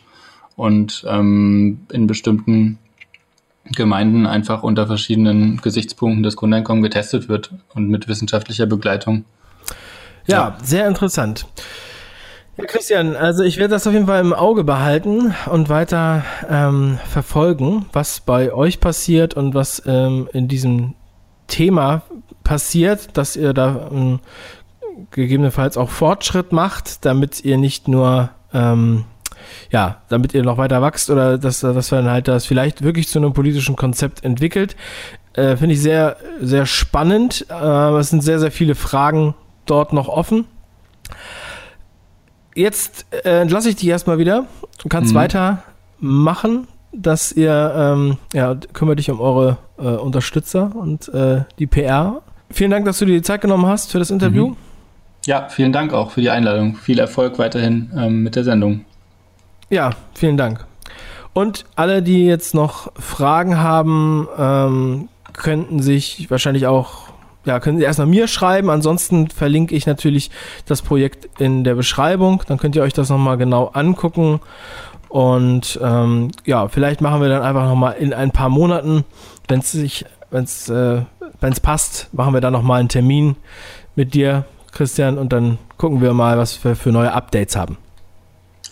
und 0.55 1.05
ähm, 1.09 1.81
in 1.90 2.07
bestimmten 2.07 2.79
Gemeinden 3.75 4.27
einfach 4.27 4.62
unter 4.62 4.87
verschiedenen 4.87 5.61
Gesichtspunkten 5.61 6.23
das 6.23 6.37
Grundeinkommen 6.37 6.85
getestet 6.85 7.29
wird 7.29 7.51
und 7.75 7.88
mit 7.88 8.07
wissenschaftlicher 8.07 8.66
Begleitung. 8.66 9.25
Ja, 10.29 10.37
ja. 10.37 10.57
sehr 10.62 10.87
interessant. 10.87 11.47
Christian, 12.66 13.14
also 13.14 13.44
ich 13.44 13.59
werde 13.59 13.75
das 13.75 13.87
auf 13.87 13.92
jeden 13.92 14.07
Fall 14.07 14.21
im 14.21 14.33
Auge 14.33 14.64
behalten 14.64 15.33
und 15.47 15.68
weiter 15.68 16.25
ähm, 16.51 16.99
verfolgen, 17.09 17.87
was 17.92 18.21
bei 18.21 18.53
euch 18.53 18.81
passiert 18.81 19.35
und 19.35 19.55
was 19.55 19.83
ähm, 19.87 20.29
in 20.33 20.49
diesem 20.49 20.94
Thema 21.47 22.03
passiert, 22.42 23.16
dass 23.16 23.37
ihr 23.37 23.53
da 23.53 23.88
ähm, 23.92 24.18
gegebenenfalls 25.12 25.77
auch 25.77 25.88
Fortschritt 25.88 26.51
macht, 26.51 27.05
damit 27.05 27.44
ihr 27.44 27.59
nicht 27.59 27.87
nur 27.87 28.31
ähm, 28.53 29.05
ja, 29.71 30.03
damit 30.09 30.35
ihr 30.35 30.42
noch 30.42 30.59
weiter 30.59 30.83
wächst 30.83 31.11
oder 31.11 31.38
dass, 31.38 31.61
dass 31.61 31.88
dann 31.90 32.11
halt 32.11 32.27
das 32.27 32.44
vielleicht 32.44 32.83
wirklich 32.83 33.09
zu 33.09 33.21
einem 33.21 33.35
politischen 33.35 33.77
Konzept 33.77 34.25
entwickelt. 34.25 34.75
Äh, 35.35 35.57
Finde 35.57 35.75
ich 35.75 35.81
sehr, 35.81 36.16
sehr 36.40 36.66
spannend. 36.66 37.47
Äh, 37.49 37.99
es 37.99 38.11
sind 38.11 38.23
sehr, 38.23 38.40
sehr 38.40 38.51
viele 38.51 38.75
Fragen 38.75 39.35
dort 39.64 39.92
noch 39.92 40.09
offen 40.09 40.47
jetzt 42.59 43.07
äh, 43.11 43.40
entlasse 43.40 43.71
ich 43.71 43.77
dich 43.77 43.88
erstmal 43.88 44.18
wieder. 44.18 44.47
Du 44.83 44.88
kannst 44.88 45.12
mhm. 45.12 45.18
weitermachen, 45.18 46.68
dass 46.92 47.33
ihr, 47.33 47.73
ähm, 47.77 48.18
ja, 48.33 48.55
kümmert 48.73 48.99
dich 48.99 49.11
um 49.11 49.21
eure 49.21 49.59
äh, 49.79 49.83
Unterstützer 49.83 50.73
und 50.75 51.09
äh, 51.09 51.42
die 51.59 51.66
PR. 51.66 52.23
Vielen 52.51 52.71
Dank, 52.71 52.85
dass 52.85 52.99
du 52.99 53.05
dir 53.05 53.14
die 53.14 53.23
Zeit 53.23 53.40
genommen 53.40 53.66
hast 53.66 53.92
für 53.92 53.99
das 53.99 54.11
Interview. 54.11 54.49
Mhm. 54.49 54.57
Ja, 55.27 55.49
vielen 55.49 55.73
Dank 55.73 55.92
auch 55.92 56.11
für 56.11 56.21
die 56.21 56.31
Einladung. 56.31 56.77
Viel 56.77 56.99
Erfolg 56.99 57.38
weiterhin 57.38 57.90
ähm, 57.97 58.23
mit 58.23 58.35
der 58.35 58.44
Sendung. 58.44 58.85
Ja, 59.68 59.91
vielen 60.14 60.37
Dank. 60.37 60.64
Und 61.35 61.66
alle, 61.76 62.03
die 62.03 62.24
jetzt 62.24 62.55
noch 62.55 62.91
Fragen 62.99 63.59
haben, 63.59 64.26
ähm, 64.39 65.09
könnten 65.35 65.83
sich 65.83 66.30
wahrscheinlich 66.30 66.66
auch 66.66 67.08
ja, 67.49 67.61
können 67.61 67.78
Sie 67.78 67.84
erstmal 67.84 68.07
mir 68.07 68.28
schreiben. 68.28 68.70
Ansonsten 68.70 69.28
verlinke 69.28 69.74
ich 69.74 69.86
natürlich 69.86 70.30
das 70.66 70.82
Projekt 70.82 71.28
in 71.40 71.64
der 71.64 71.74
Beschreibung. 71.74 72.42
Dann 72.46 72.59
könnt 72.59 72.76
ihr 72.76 72.82
euch 72.82 72.92
das 72.92 73.09
nochmal 73.09 73.36
genau 73.36 73.66
angucken. 73.68 74.40
Und 75.09 75.80
ähm, 75.82 76.30
ja, 76.44 76.68
vielleicht 76.68 77.01
machen 77.01 77.20
wir 77.22 77.28
dann 77.28 77.42
einfach 77.42 77.64
nochmal 77.66 77.94
in 77.99 78.12
ein 78.12 78.30
paar 78.30 78.51
Monaten, 78.51 79.05
wenn 79.49 79.61
es 79.61 79.72
sich, 79.72 80.05
wenn 80.30 80.44
es 80.44 80.68
äh, 80.68 81.03
passt, 81.62 82.12
machen 82.12 82.34
wir 82.34 82.40
dann 82.40 82.53
nochmal 82.53 82.80
einen 82.80 82.90
Termin 82.90 83.36
mit 83.96 84.14
dir, 84.14 84.44
Christian, 84.72 85.16
und 85.16 85.32
dann 85.32 85.59
gucken 85.78 86.03
wir 86.03 86.12
mal, 86.12 86.36
was 86.36 86.62
wir 86.62 86.76
für 86.76 86.92
neue 86.92 87.12
Updates 87.12 87.57
haben. 87.57 87.78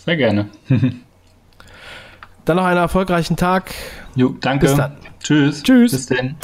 Sehr 0.05 0.15
gerne. 0.15 0.49
dann 2.45 2.55
noch 2.55 2.65
einen 2.65 2.79
erfolgreichen 2.79 3.35
Tag. 3.35 3.73
Jo, 4.15 4.35
danke. 4.39 4.67
Bis 4.67 4.75
dann. 4.75 4.93
Tschüss. 5.21 5.63
Tschüss. 5.63 5.91
Bis 5.91 6.05
dann. 6.05 6.35